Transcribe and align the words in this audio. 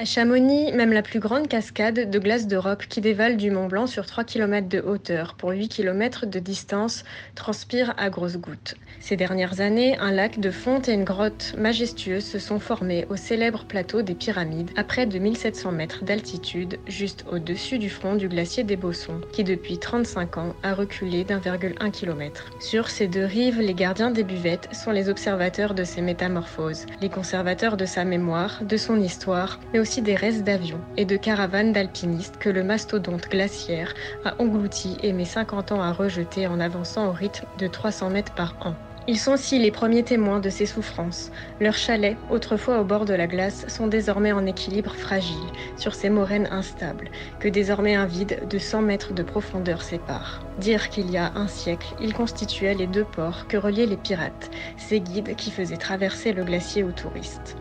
À 0.00 0.06
Chamonix, 0.06 0.72
même 0.72 0.94
la 0.94 1.02
plus 1.02 1.20
grande 1.20 1.46
cascade 1.46 2.08
de 2.08 2.18
glace 2.18 2.46
d'Europe 2.46 2.84
qui 2.88 3.02
dévale 3.02 3.36
du 3.36 3.50
Mont 3.50 3.66
Blanc 3.66 3.86
sur 3.86 4.06
3 4.06 4.24
km 4.24 4.66
de 4.66 4.80
hauteur 4.80 5.34
pour 5.34 5.50
8 5.50 5.68
km 5.68 6.24
de 6.24 6.38
distance 6.38 7.04
transpire 7.34 7.92
à 7.98 8.08
grosses 8.08 8.38
gouttes. 8.38 8.76
Ces 9.00 9.16
dernières 9.16 9.60
années, 9.60 9.98
un 9.98 10.10
lac 10.10 10.40
de 10.40 10.50
fonte 10.50 10.88
et 10.88 10.94
une 10.94 11.04
grotte 11.04 11.54
majestueuse 11.58 12.24
se 12.24 12.38
sont 12.38 12.58
formés 12.58 13.06
au 13.10 13.16
célèbre 13.16 13.66
plateau 13.66 14.00
des 14.00 14.14
Pyramides 14.14 14.70
à 14.74 14.84
près 14.84 15.04
de 15.04 15.18
1700 15.18 15.70
mètres 15.72 16.02
d'altitude, 16.02 16.78
juste 16.86 17.26
au-dessus 17.30 17.76
du 17.76 17.90
front 17.90 18.14
du 18.14 18.30
glacier 18.30 18.64
des 18.64 18.76
Bossons, 18.76 19.20
qui 19.32 19.44
depuis 19.44 19.76
35 19.76 20.38
ans 20.38 20.54
a 20.62 20.72
reculé 20.72 21.24
d'1,1 21.24 21.90
km. 21.90 22.46
Sur 22.58 22.88
ces 22.88 23.06
deux 23.06 23.26
rives, 23.26 23.60
les 23.60 23.74
gardiens 23.74 24.10
des 24.10 24.24
buvettes 24.24 24.70
sont 24.72 24.92
les 24.92 25.10
observateurs 25.10 25.74
de 25.74 25.84
ces 25.84 26.00
métamorphoses, 26.00 26.86
les 27.02 27.10
conservateurs 27.10 27.76
de 27.76 27.84
sa 27.84 28.06
mémoire, 28.06 28.62
de 28.64 28.78
son 28.78 28.98
histoire, 28.98 29.60
mais 29.74 29.78
aussi 29.78 29.89
des 29.98 30.14
restes 30.14 30.44
d'avions 30.44 30.80
et 30.96 31.04
de 31.04 31.16
caravanes 31.16 31.72
d'alpinistes 31.72 32.36
que 32.38 32.48
le 32.48 32.62
mastodonte 32.62 33.28
glaciaire 33.28 33.92
a 34.24 34.40
engloutis 34.40 34.96
et 35.02 35.12
met 35.12 35.24
50 35.24 35.72
ans 35.72 35.82
à 35.82 35.92
rejeter 35.92 36.46
en 36.46 36.60
avançant 36.60 37.08
au 37.08 37.12
rythme 37.12 37.46
de 37.58 37.66
300 37.66 38.10
mètres 38.10 38.34
par 38.34 38.54
an. 38.60 38.74
Ils 39.08 39.18
sont 39.18 39.32
aussi 39.32 39.58
les 39.58 39.72
premiers 39.72 40.04
témoins 40.04 40.38
de 40.38 40.50
ces 40.50 40.66
souffrances. 40.66 41.32
Leurs 41.58 41.76
chalets, 41.76 42.16
autrefois 42.30 42.80
au 42.80 42.84
bord 42.84 43.06
de 43.06 43.14
la 43.14 43.26
glace, 43.26 43.66
sont 43.66 43.88
désormais 43.88 44.30
en 44.30 44.46
équilibre 44.46 44.94
fragile 44.94 45.34
sur 45.76 45.94
ces 45.94 46.10
moraines 46.10 46.48
instables, 46.52 47.10
que 47.40 47.48
désormais 47.48 47.96
un 47.96 48.06
vide 48.06 48.46
de 48.48 48.58
100 48.58 48.82
mètres 48.82 49.12
de 49.12 49.24
profondeur 49.24 49.82
sépare. 49.82 50.44
Dire 50.58 50.90
qu'il 50.90 51.10
y 51.10 51.16
a 51.16 51.32
un 51.34 51.48
siècle, 51.48 51.96
ils 52.00 52.14
constituaient 52.14 52.74
les 52.74 52.86
deux 52.86 53.04
ports 53.04 53.48
que 53.48 53.56
reliaient 53.56 53.86
les 53.86 53.96
pirates, 53.96 54.50
ces 54.76 55.00
guides 55.00 55.34
qui 55.34 55.50
faisaient 55.50 55.76
traverser 55.76 56.32
le 56.32 56.44
glacier 56.44 56.84
aux 56.84 56.92
touristes. 56.92 57.56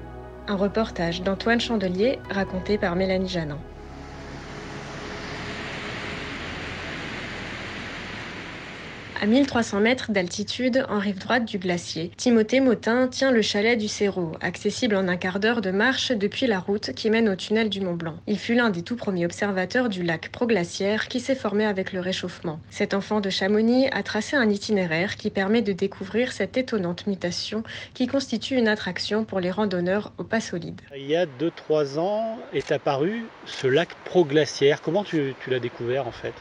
Un 0.49 0.55
reportage 0.55 1.21
d'Antoine 1.21 1.61
Chandelier 1.61 2.17
raconté 2.31 2.79
par 2.79 2.95
Mélanie 2.95 3.29
Janin. 3.29 3.59
À 9.21 9.25
1300 9.25 9.81
mètres 9.81 10.13
d'altitude, 10.13 10.85
en 10.87 10.97
rive 10.97 11.17
droite 11.17 11.43
du 11.43 11.57
glacier, 11.57 12.09
Timothée 12.15 12.61
Motin 12.61 13.09
tient 13.09 13.31
le 13.31 13.41
chalet 13.41 13.77
du 13.77 13.89
Cerro, 13.89 14.31
accessible 14.39 14.95
en 14.95 15.09
un 15.09 15.17
quart 15.17 15.41
d'heure 15.41 15.59
de 15.59 15.71
marche 15.71 16.13
depuis 16.13 16.47
la 16.47 16.57
route 16.57 16.93
qui 16.93 17.09
mène 17.09 17.27
au 17.27 17.35
tunnel 17.35 17.67
du 17.67 17.81
Mont 17.81 17.95
Blanc. 17.95 18.15
Il 18.27 18.39
fut 18.39 18.53
l'un 18.53 18.69
des 18.69 18.81
tout 18.81 18.95
premiers 18.95 19.25
observateurs 19.25 19.89
du 19.89 20.03
lac 20.03 20.29
proglaciaire 20.29 21.09
qui 21.09 21.19
s'est 21.19 21.35
formé 21.35 21.65
avec 21.65 21.91
le 21.91 21.99
réchauffement. 21.99 22.61
Cet 22.69 22.93
enfant 22.93 23.19
de 23.19 23.29
Chamonix 23.29 23.89
a 23.91 24.03
tracé 24.03 24.37
un 24.37 24.49
itinéraire 24.49 25.17
qui 25.17 25.31
permet 25.31 25.61
de 25.61 25.73
découvrir 25.73 26.31
cette 26.31 26.55
étonnante 26.55 27.05
mutation 27.05 27.63
qui 27.93 28.07
constitue 28.07 28.55
une 28.55 28.69
attraction 28.69 29.25
pour 29.25 29.41
les 29.41 29.51
randonneurs 29.51 30.13
au 30.17 30.23
pas 30.23 30.39
solide. 30.39 30.79
Il 30.95 31.07
y 31.07 31.17
a 31.17 31.25
2-3 31.25 31.99
ans 31.99 32.37
est 32.53 32.71
apparu 32.71 33.25
ce 33.45 33.67
lac 33.67 33.89
proglaciaire. 34.05 34.81
Comment 34.81 35.03
tu, 35.03 35.33
tu 35.43 35.49
l'as 35.49 35.59
découvert 35.59 36.07
en 36.07 36.11
fait? 36.11 36.33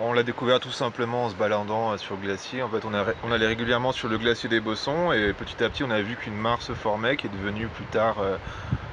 On 0.00 0.12
l'a 0.12 0.22
découvert 0.22 0.60
tout 0.60 0.70
simplement 0.70 1.24
en 1.24 1.30
se 1.30 1.34
baladant 1.34 1.96
sur 1.98 2.16
le 2.16 2.22
glacier. 2.22 2.62
En 2.62 2.68
fait, 2.68 2.82
on, 2.84 3.32
allait 3.32 3.46
régulièrement 3.46 3.92
sur 3.92 4.08
le 4.08 4.18
glacier 4.18 4.48
des 4.48 4.60
Bossons 4.60 5.12
et 5.12 5.32
petit 5.32 5.62
à 5.62 5.68
petit, 5.68 5.84
on 5.84 5.90
a 5.90 6.00
vu 6.00 6.16
qu'une 6.16 6.34
mare 6.34 6.62
se 6.62 6.72
formait, 6.72 7.16
qui 7.16 7.26
est 7.26 7.30
devenue 7.30 7.68
plus 7.68 7.84
tard 7.86 8.16
euh, 8.20 8.36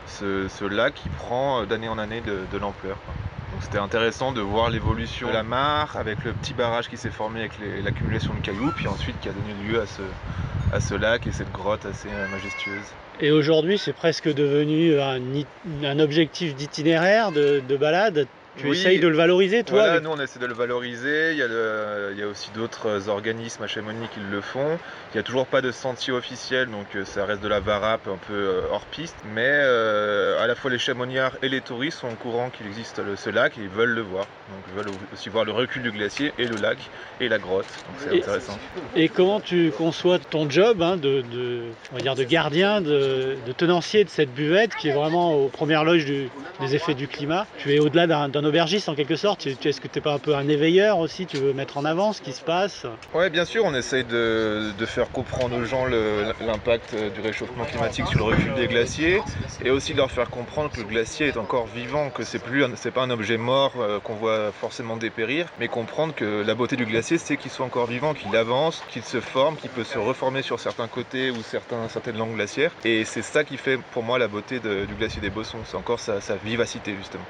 ce, 0.07 0.65
lac 0.65 0.93
qui 0.93 1.09
prend 1.09 1.61
euh, 1.61 1.65
d'année 1.65 1.89
en 1.89 1.97
année 1.97 2.21
de, 2.21 2.57
l'ampleur. 2.57 2.97
Donc 3.51 3.61
c'était 3.63 3.79
intéressant 3.79 4.31
de 4.31 4.41
voir 4.41 4.69
l'évolution 4.69 5.27
de 5.27 5.33
la 5.33 5.43
mare 5.43 5.97
avec 5.97 6.23
le 6.23 6.33
petit 6.33 6.53
barrage 6.53 6.87
qui 6.89 6.97
s'est 6.97 7.09
formé 7.09 7.41
avec 7.41 7.53
l'accumulation 7.83 8.33
de 8.33 8.39
cailloux, 8.39 8.71
puis 8.75 8.87
ensuite 8.87 9.19
qui 9.19 9.29
a 9.29 9.33
donné 9.33 9.53
lieu 9.67 9.81
à 10.71 10.79
ce, 10.79 10.95
lac 10.95 11.27
et 11.27 11.31
cette 11.31 11.51
grotte 11.51 11.85
assez 11.85 12.07
euh, 12.09 12.27
majestueuse. 12.29 12.85
Et 13.19 13.31
aujourd'hui, 13.31 13.77
c'est 13.77 13.93
presque 13.93 14.33
devenu 14.33 14.99
un, 14.99 15.99
objectif 15.99 16.55
d'itinéraire, 16.55 17.31
de 17.31 17.77
balade? 17.77 18.27
Tu 18.57 18.69
essayes 18.69 18.99
de 18.99 19.07
le 19.07 19.15
valoriser, 19.15 19.63
toi 19.63 19.79
voilà, 19.79 19.99
Nous, 20.01 20.09
on 20.09 20.19
essaie 20.19 20.39
de 20.39 20.45
le 20.45 20.53
valoriser. 20.53 21.31
Il 21.31 21.37
y 21.37 21.41
a, 21.41 22.11
il 22.11 22.19
y 22.19 22.23
a 22.23 22.27
aussi 22.27 22.51
d'autres 22.51 23.07
organismes 23.07 23.63
à 23.63 23.67
Chamonix 23.67 24.07
qui 24.13 24.19
le 24.19 24.41
font. 24.41 24.77
Il 25.11 25.17
n'y 25.17 25.19
a 25.19 25.23
toujours 25.23 25.47
pas 25.47 25.61
de 25.61 25.71
sentier 25.71 26.13
officiel, 26.13 26.69
donc 26.69 26.87
euh, 26.95 27.05
ça 27.05 27.25
reste 27.25 27.41
de 27.41 27.47
la 27.47 27.59
varap 27.59 28.07
un 28.07 28.17
peu 28.27 28.33
euh, 28.33 28.61
hors 28.71 28.85
piste. 28.85 29.15
Mais 29.33 29.47
euh, 29.47 30.41
à 30.41 30.47
la 30.47 30.55
fois 30.55 30.69
les 30.69 30.79
chamoniards 30.79 31.37
et 31.41 31.49
les 31.49 31.61
touristes 31.61 31.99
sont 31.99 32.09
au 32.09 32.15
courant 32.15 32.49
qu'il 32.49 32.67
existe 32.67 33.01
ce 33.15 33.29
lac 33.29 33.57
et 33.57 33.61
ils 33.61 33.69
veulent 33.69 33.95
le 33.95 34.01
voir. 34.01 34.27
Donc 34.51 34.63
ils 34.67 34.73
veulent 34.73 34.93
aussi 35.13 35.29
voir 35.29 35.45
le 35.45 35.51
recul 35.51 35.81
du 35.81 35.91
glacier 35.91 36.33
et 36.37 36.45
le 36.45 36.57
lac 36.57 36.77
et 37.19 37.29
la 37.29 37.39
grotte. 37.39 37.65
Donc 37.87 37.95
c'est 37.99 38.17
intéressant. 38.17 38.57
Et 38.95 39.07
comment 39.07 39.39
tu 39.39 39.71
conçois 39.77 40.19
ton 40.19 40.49
job 40.49 40.81
hein, 40.81 40.97
de, 40.97 41.23
on 41.91 41.95
va 41.95 42.01
dire 42.01 42.15
de 42.15 42.23
gardien, 42.23 42.81
de, 42.81 43.37
tenancier 43.57 44.03
de 44.03 44.09
cette 44.09 44.33
buvette 44.33 44.75
qui 44.75 44.89
est 44.89 44.93
vraiment 44.93 45.35
aux 45.35 45.47
premières 45.47 45.83
loges 45.83 46.05
des 46.05 46.75
effets 46.75 46.93
du 46.93 47.07
climat? 47.07 47.45
Tu 47.57 47.73
es 47.73 47.79
au-delà 47.79 48.07
d'un 48.07 48.31
un 48.33 48.45
aubergiste 48.45 48.89
en 48.89 48.95
quelque 48.95 49.15
sorte. 49.15 49.45
Est-ce 49.45 49.81
que 49.81 49.87
tu 49.87 49.99
n'es 49.99 50.01
pas 50.01 50.13
un 50.13 50.19
peu 50.19 50.35
un 50.35 50.47
éveilleur 50.47 50.99
aussi? 50.99 51.25
Tu 51.25 51.37
veux 51.37 51.53
mettre 51.53 51.77
en 51.77 51.85
avant 51.85 52.13
ce 52.13 52.21
qui 52.21 52.31
se 52.33 52.41
passe? 52.41 52.85
Oui, 53.13 53.29
bien 53.29 53.45
sûr, 53.45 53.63
on 53.65 53.73
essaye 53.73 54.03
de, 54.03 54.73
faire 54.85 55.11
comprendre 55.11 55.55
aux 55.55 55.63
gens 55.63 55.85
l'impact 55.85 56.95
du 56.95 57.21
réchauffement 57.21 57.65
climatique 57.65 58.07
sur 58.07 58.19
le 58.19 58.25
recul 58.25 58.53
des 58.55 58.67
glaciers 58.67 59.21
et 59.63 59.69
aussi 59.69 59.93
de 59.93 59.97
leur 59.97 60.11
faire 60.11 60.29
comprendre 60.29 60.71
que 60.71 60.81
le 60.81 60.87
glacier 60.87 61.27
est 61.27 61.37
encore 61.37 61.67
vivant, 61.67 62.09
que 62.09 62.23
c'est 62.23 62.39
plus 62.39 62.65
c'est 62.75 62.91
pas 62.91 63.01
un 63.01 63.09
objet 63.09 63.37
mort 63.37 63.73
euh, 63.79 63.99
qu'on 63.99 64.15
voit 64.15 64.40
forcément 64.51 64.97
dépérir, 64.97 65.47
mais 65.59 65.67
comprendre 65.67 66.13
que 66.15 66.43
la 66.43 66.55
beauté 66.55 66.75
du 66.75 66.85
glacier 66.85 67.17
c'est 67.17 67.37
qu'il 67.37 67.51
soit 67.51 67.65
encore 67.65 67.87
vivant, 67.87 68.13
qu'il 68.13 68.35
avance, 68.35 68.83
qu'il 68.91 69.03
se 69.03 69.19
forme, 69.21 69.57
qu'il 69.57 69.69
peut 69.69 69.83
se 69.83 69.97
reformer 69.97 70.41
sur 70.41 70.59
certains 70.59 70.87
côtés 70.87 71.31
ou 71.31 71.41
certains, 71.43 71.87
certaines 71.89 72.17
langues 72.17 72.35
glaciaires. 72.35 72.71
Et 72.83 73.05
c'est 73.05 73.21
ça 73.21 73.43
qui 73.43 73.57
fait 73.57 73.77
pour 73.77 74.03
moi 74.03 74.17
la 74.19 74.27
beauté 74.27 74.59
du 74.59 74.95
glacier 74.95 75.21
des 75.21 75.29
Bossons, 75.29 75.63
c'est 75.65 75.77
encore 75.77 75.99
sa 75.99 76.19
vivacité 76.43 76.95
justement. 76.95 77.25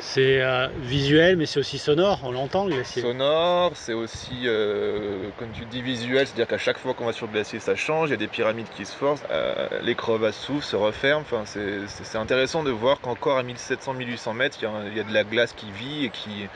C'est 0.00 0.40
euh, 0.40 0.68
visuel, 0.80 1.36
mais 1.36 1.46
c'est 1.46 1.60
aussi 1.60 1.78
sonore, 1.78 2.20
on 2.24 2.32
l'entend 2.32 2.66
le 2.66 2.74
glacier. 2.74 3.02
Sonore, 3.02 3.72
c'est 3.74 3.92
aussi, 3.92 4.42
euh, 4.46 5.28
comme 5.38 5.50
tu 5.52 5.64
dis, 5.66 5.82
visuel, 5.82 6.26
c'est-à-dire 6.26 6.46
qu'à 6.46 6.58
chaque 6.58 6.78
fois 6.78 6.94
qu'on 6.94 7.04
va 7.04 7.12
sur 7.12 7.26
le 7.26 7.32
glacier, 7.32 7.60
ça 7.60 7.76
change, 7.76 8.08
il 8.08 8.12
y 8.12 8.14
a 8.14 8.18
des 8.18 8.28
pyramides 8.28 8.68
qui 8.74 8.86
se 8.86 8.94
forcent, 8.94 9.22
euh, 9.30 9.68
les 9.82 9.94
crevasses 9.94 10.36
s'ouvrent, 10.36 10.64
se 10.64 10.76
referment. 10.76 11.20
Enfin, 11.22 11.44
c'est 11.44 12.18
intéressant 12.18 12.62
de 12.62 12.70
voir 12.70 13.00
qu'encore 13.00 13.38
à 13.38 13.42
1700-1800 13.42 14.34
mètres, 14.34 14.58
il 14.60 14.96
y, 14.96 15.00
a, 15.00 15.04
de 15.04 15.12
la 15.12 15.24
glace 15.24 15.52
qui 15.52 15.70
vit 15.70 16.06
et 16.06 16.10
qui, 16.10 16.48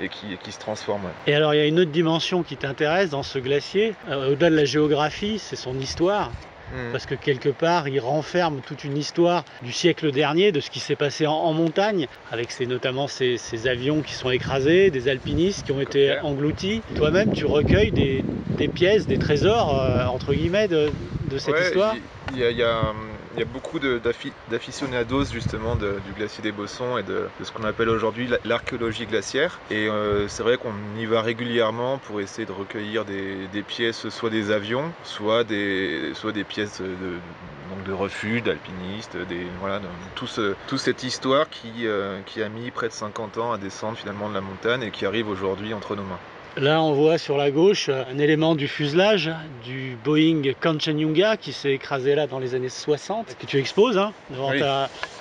et 0.00 0.08
qui, 0.08 0.52
se 0.52 0.58
transforme. 0.58 1.02
Et 1.26 1.34
alors, 1.34 1.54
il 1.54 1.58
y 1.58 1.62
a 1.62 1.66
une 1.66 1.80
autre 1.80 1.90
dimension 1.90 2.42
qui 2.42 2.56
t'intéresse 2.56 3.10
dans 3.10 3.22
ce 3.22 3.38
glacier, 3.38 3.94
au-delà 4.08 4.50
de 4.50 4.56
la 4.56 4.64
géographie, 4.64 5.38
c'est 5.38 5.56
son 5.56 5.78
histoire. 5.78 6.30
Mm. 6.72 6.92
Parce 6.92 7.06
que 7.06 7.14
quelque 7.14 7.48
part, 7.48 7.88
il 7.88 8.00
renferme 8.00 8.60
toute 8.66 8.84
une 8.84 8.96
histoire 8.96 9.44
du 9.62 9.72
siècle 9.72 10.12
dernier, 10.12 10.52
de 10.52 10.60
ce 10.60 10.70
qui 10.70 10.80
s'est 10.80 10.96
passé 10.96 11.26
en, 11.26 11.52
montagne, 11.52 12.08
avec 12.30 12.58
notamment 12.60 13.06
ces, 13.08 13.38
avions 13.66 14.02
qui 14.02 14.14
sont 14.14 14.30
écrasés, 14.30 14.90
des 14.90 15.08
alpinistes 15.08 15.66
qui 15.66 15.72
ont 15.72 15.80
été 15.80 16.18
engloutis. 16.22 16.82
Toi-même, 16.96 17.32
tu 17.32 17.46
recueilles 17.46 17.92
des, 17.92 18.24
pièces, 18.68 19.06
des 19.06 19.18
trésors, 19.18 19.80
euh, 19.80 20.06
entre 20.06 20.34
guillemets, 20.34 20.68
de, 20.68 20.90
cette 21.38 21.58
histoire. 21.60 21.94
Il 22.32 22.38
y, 22.38 22.62
a 22.62 22.92
il 23.34 23.40
y 23.40 23.42
a 23.42 23.46
beaucoup 23.46 23.78
d'aficionados 23.78 25.24
justement 25.26 25.76
du 25.76 26.12
glacier 26.16 26.42
des 26.42 26.52
Bossons 26.52 26.98
et 26.98 27.02
de, 27.02 27.26
ce 27.42 27.50
qu'on 27.50 27.64
appelle 27.64 27.88
aujourd'hui 27.88 28.28
l'archéologie 28.44 29.06
glaciaire. 29.06 29.58
Et 29.70 29.88
euh, 29.88 30.28
c'est 30.28 30.42
vrai 30.42 30.56
qu'on 30.56 30.74
y 30.96 31.06
va 31.06 31.20
régulièrement 31.20 31.98
pour 31.98 32.20
essayer 32.20 32.46
de 32.46 32.52
recueillir 32.52 33.04
des, 33.04 33.62
pièces, 33.66 34.08
soit 34.08 34.30
des 34.30 34.50
avions, 34.50 34.92
soit 35.02 35.44
des, 35.44 36.12
pièces 36.48 36.80
de 36.80 37.92
refuge, 37.92 38.42
d'alpinistes, 38.42 39.16
voilà, 39.60 39.80
tout 40.14 40.28
toute 40.68 40.78
cette 40.78 41.02
histoire 41.02 41.48
qui, 41.50 41.86
qui 42.26 42.42
a 42.42 42.48
mis 42.48 42.70
près 42.70 42.88
de 42.88 42.92
50 42.92 43.38
ans 43.38 43.52
à 43.52 43.58
descendre 43.58 43.98
finalement 43.98 44.28
de 44.28 44.34
la 44.34 44.40
montagne 44.40 44.82
et 44.82 44.90
qui 44.90 45.06
arrive 45.06 45.28
aujourd'hui 45.28 45.74
entre 45.74 45.96
nos 45.96 46.02
mains. 46.02 46.18
Là, 46.56 46.80
on 46.80 46.92
voit 46.92 47.18
sur 47.18 47.36
la 47.36 47.50
gauche 47.50 47.88
un 47.88 48.16
élément 48.16 48.54
du 48.54 48.68
fuselage 48.68 49.28
du 49.64 49.98
Boeing 50.04 50.42
Kanchenjunga 50.60 51.36
qui 51.36 51.52
s'est 51.52 51.72
écrasé 51.72 52.14
là 52.14 52.28
dans 52.28 52.38
les 52.38 52.54
années 52.54 52.68
60, 52.68 53.36
que 53.40 53.46
tu 53.46 53.58
exposes. 53.58 53.98
Hein, 53.98 54.12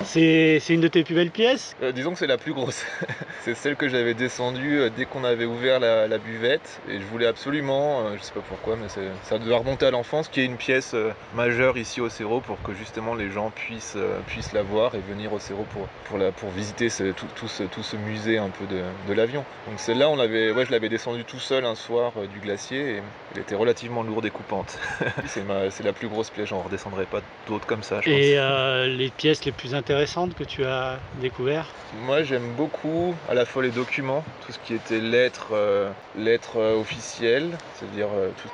c'est, 0.03 0.61
une 0.69 0.81
de 0.81 0.87
tes 0.87 1.03
plus 1.03 1.15
belles 1.15 1.31
pièces 1.31 1.75
euh, 1.81 1.91
Disons 1.91 2.11
que 2.11 2.19
c'est 2.19 2.27
la 2.27 2.37
plus 2.37 2.53
grosse. 2.53 2.85
c'est 3.41 3.55
celle 3.55 3.75
que 3.75 3.89
j'avais 3.89 4.13
descendue 4.13 4.77
euh, 4.77 4.89
dès 4.95 5.05
qu'on 5.05 5.23
avait 5.23 5.45
ouvert 5.45 5.79
la, 5.79 6.17
buvette. 6.19 6.79
Et 6.87 6.99
je 6.99 7.05
voulais 7.05 7.25
absolument, 7.25 8.01
euh, 8.01 8.15
je 8.19 8.21
sais 8.21 8.33
pas 8.33 8.43
pourquoi, 8.47 8.75
mais 8.75 8.87
ça 9.23 9.39
devait 9.39 9.55
remonter 9.55 9.87
à 9.87 9.91
l'enfance, 9.91 10.27
qui 10.27 10.41
est 10.41 10.45
une 10.45 10.57
pièce 10.57 10.95
majeure 11.33 11.79
ici 11.79 11.99
au 11.99 12.09
Cerro 12.09 12.41
pour 12.41 12.61
que 12.61 12.75
justement 12.75 13.15
les 13.15 13.31
gens 13.31 13.49
puissent, 13.49 13.97
puissent 14.27 14.53
la 14.53 14.61
voir 14.61 14.93
et 14.93 14.99
venir 14.99 15.33
au 15.33 15.39
Cerro 15.39 15.65
pour, 15.71 15.87
pour, 16.05 16.19
la, 16.19 16.31
pour 16.31 16.51
visiter 16.51 16.89
tout, 16.89 17.47
ce, 17.47 17.63
tout, 17.63 17.81
ce, 17.81 17.95
musée 17.95 18.37
un 18.37 18.49
peu 18.49 18.65
de, 18.67 18.83
de 19.07 19.13
l'avion. 19.13 19.43
Donc 19.67 19.79
celle-là, 19.79 20.11
ouais, 20.11 20.65
je 20.65 20.71
l'avais 20.71 20.89
descendue 20.89 21.22
tout 21.23 21.39
seul 21.39 21.65
un 21.65 21.75
soir 21.75 22.13
euh, 22.17 22.27
du 22.27 22.39
glacier 22.39 22.97
et 22.97 23.01
elle 23.33 23.41
était 23.41 23.55
relativement 23.55 24.03
lourde 24.03 24.25
et 24.25 24.29
coupante. 24.29 24.77
c'est 25.25 25.83
la 25.83 25.93
plus 25.93 26.07
grosse 26.07 26.29
pièce, 26.29 26.49
j'en 26.49 26.61
redescendrai 26.61 27.05
pas 27.05 27.21
d'autres 27.47 27.65
comme 27.65 27.83
ça. 27.83 27.99
et 28.05 28.37
euh, 28.37 28.87
les 28.87 29.09
pièces 29.09 29.45
les 29.45 29.51
plus 29.51 29.75
intéressantes 29.75 30.35
que 30.35 30.43
tu 30.43 30.65
as 30.65 30.99
découvert 31.21 31.67
Moi 32.05 32.23
j'aime 32.23 32.53
beaucoup 32.55 33.15
à 33.29 33.33
la 33.33 33.45
fois 33.45 33.63
les 33.63 33.71
documents, 33.71 34.23
tout 34.45 34.51
ce 34.51 34.59
qui 34.59 34.73
était 34.73 34.99
lettres, 34.99 35.49
euh, 35.53 35.89
lettres 36.17 36.59
officielles, 36.59 37.51
c'est-à-dire 37.75 38.09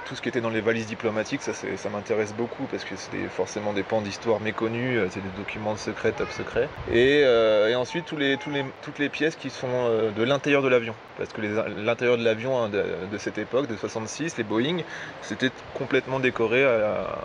tout, 0.05 0.15
ce 0.15 0.21
qui 0.21 0.29
était 0.29 0.41
dans 0.41 0.49
les 0.49 0.61
valises 0.61 0.87
diplomatiques, 0.87 1.41
ça, 1.41 1.53
ça 1.53 1.89
m'intéresse 1.89 2.33
beaucoup 2.33 2.63
parce 2.65 2.83
que 2.83 2.95
c'est 2.95 3.27
forcément 3.29 3.73
des 3.73 3.83
pans 3.83 4.01
d'histoire 4.01 4.39
méconnus, 4.39 5.01
c'est 5.11 5.21
des 5.21 5.37
documents 5.37 5.75
secrets, 5.75 6.11
top 6.11 6.29
secrets. 6.31 6.69
Et, 6.91 7.25
ensuite 7.75 8.05
tous 8.05 8.17
les, 8.17 8.35
tous 8.35 8.49
les, 8.49 8.65
toutes 8.81 8.99
les 8.99 9.07
pièces 9.07 9.37
qui 9.37 9.49
sont 9.49 10.11
de 10.15 10.23
l'intérieur 10.23 10.61
de 10.61 10.67
l'avion, 10.67 10.93
parce 11.17 11.31
que 11.31 11.41
l'intérieur 11.41 12.17
de 12.17 12.23
l'avion 12.23 12.58
Hein, 12.59 12.69
de, 12.69 13.17
cette 13.17 13.37
époque, 13.37 13.67
de 13.67 13.75
66, 13.75 14.37
les 14.37 14.43
Boeing, 14.43 14.79
c'était 15.21 15.51
complètement 15.73 16.19
décoré 16.19 16.65
à, 16.65 17.17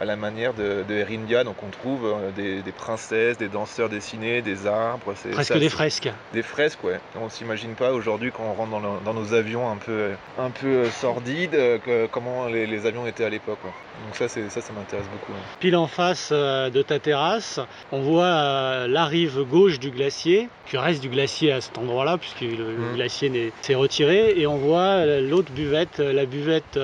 à 0.00 0.06
la 0.06 0.16
manière 0.16 0.54
de, 0.54 0.84
Air 0.90 1.08
India. 1.10 1.44
Donc 1.44 1.56
on 1.62 1.68
trouve 1.68 2.06
euh, 2.06 2.62
des, 2.62 2.72
princesses, 2.72 3.36
des 3.36 3.48
danseurs 3.48 3.88
dessinés, 3.88 4.40
des 4.42 4.66
arbres. 4.66 5.14
Presque 5.32 5.58
des 5.58 5.68
fresques. 5.68 6.10
Des 6.32 6.42
fresques, 6.42 6.82
ouais. 6.82 6.98
On 7.20 7.28
s'imagine 7.28 7.74
pas 7.74 7.92
aujourd'hui 7.92 8.32
quand 8.34 8.44
on 8.44 8.54
rentre 8.54 9.02
dans, 9.04 9.14
nos 9.14 9.34
avions 9.34 9.70
un 9.70 9.76
peu, 9.76 10.10
un 10.38 10.50
peu 10.50 10.66
euh, 10.66 10.90
sordides, 10.90 11.54
euh, 11.54 12.06
comment 12.10 12.46
les, 12.46 12.86
avions 12.86 13.06
étaient 13.06 13.24
à 13.24 13.28
l'époque. 13.28 13.58
Donc 13.62 14.16
ça, 14.16 14.28
ça, 14.28 14.60
ça 14.60 14.72
m'intéresse 14.72 15.06
beaucoup. 15.12 15.38
Pile 15.58 15.76
en 15.76 15.86
face 15.86 16.32
de 16.32 16.82
ta 16.82 16.98
terrasse, 16.98 17.60
on 17.92 18.00
voit 18.00 18.86
la 18.86 19.04
rive 19.04 19.42
gauche 19.42 19.78
du 19.78 19.90
glacier, 19.90 20.48
qui 20.66 20.78
reste 20.78 21.02
du 21.02 21.10
glacier 21.10 21.52
à 21.52 21.60
cet 21.60 21.76
endroit-là, 21.76 22.16
puisque 22.16 22.40
le, 22.40 22.64
mmh. 22.64 22.94
glacier 22.94 23.52
s'est 23.60 23.74
retiré, 23.74 24.32
et 24.38 24.46
on 24.46 24.56
voit 24.56 25.04
l'autre 25.04 25.52
buvette, 25.52 25.98
la 25.98 26.24
buvette 26.24 26.78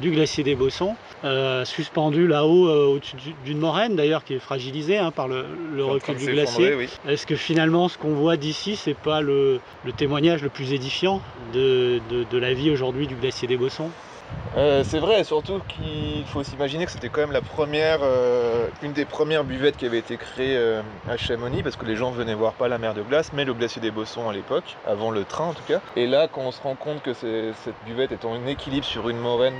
du 0.00 0.10
glacier 0.10 0.44
des 0.44 0.54
Bossons, 0.54 0.94
euh, 1.24 1.64
suspendu 1.64 2.26
là-haut 2.26 2.68
euh, 2.68 2.86
au-dessus 2.86 3.16
d'une 3.44 3.58
moraine 3.58 3.96
d'ailleurs 3.96 4.24
qui 4.24 4.34
est 4.34 4.38
fragilisée 4.38 4.98
hein, 4.98 5.10
par 5.10 5.28
le, 5.28 5.44
recul 5.78 6.16
du 6.16 6.26
glacier. 6.26 6.74
Est-ce 7.06 7.26
que 7.26 7.36
finalement 7.36 7.88
ce 7.88 7.98
qu'on 7.98 8.14
voit 8.14 8.36
d'ici 8.36 8.76
c'est 8.76 8.94
pas 8.94 9.20
le, 9.20 9.60
témoignage 9.96 10.42
le 10.42 10.48
plus 10.48 10.72
édifiant 10.72 11.20
de 11.52 12.00
la 12.32 12.54
vie 12.54 12.70
aujourd'hui 12.70 13.06
du 13.06 13.14
glacier 13.14 13.46
des 13.46 13.56
Bossons? 13.56 13.90
Euh, 14.56 14.82
c'est 14.84 14.98
vrai, 14.98 15.22
surtout 15.22 15.60
qu'il 15.68 16.24
faut 16.26 16.42
s'imaginer 16.42 16.84
que 16.84 16.90
c'était 16.90 17.08
quand 17.08 17.20
même 17.20 17.30
la 17.30 17.40
première, 17.40 18.00
euh, 18.02 18.66
une 18.82 18.92
des 18.92 19.04
premières 19.04 19.44
buvettes 19.44 19.76
qui 19.76 19.86
avait 19.86 19.98
été 19.98 20.16
créée 20.16 20.56
euh, 20.56 20.82
à 21.08 21.16
Chamonix, 21.16 21.62
parce 21.62 21.76
que 21.76 21.86
les 21.86 21.94
gens 21.94 22.10
venaient 22.10 22.34
voir 22.34 22.54
pas 22.54 22.66
la 22.66 22.78
mer 22.78 22.92
de 22.94 23.02
glace, 23.02 23.30
mais 23.32 23.44
le 23.44 23.54
glacier 23.54 23.80
des 23.80 23.92
Bossons 23.92 24.28
à 24.28 24.32
l'époque, 24.32 24.76
avant 24.88 25.12
le 25.12 25.24
train 25.24 25.44
en 25.44 25.54
tout 25.54 25.62
cas. 25.68 25.80
Et 25.94 26.08
là, 26.08 26.26
quand 26.26 26.40
on 26.40 26.50
se 26.50 26.60
rend 26.60 26.74
compte 26.74 27.00
que 27.02 27.14
cette 27.14 27.74
buvette 27.86 28.10
est 28.10 28.24
en 28.24 28.44
équilibre 28.46 28.84
sur 28.84 29.08
une 29.08 29.18
moraine 29.18 29.54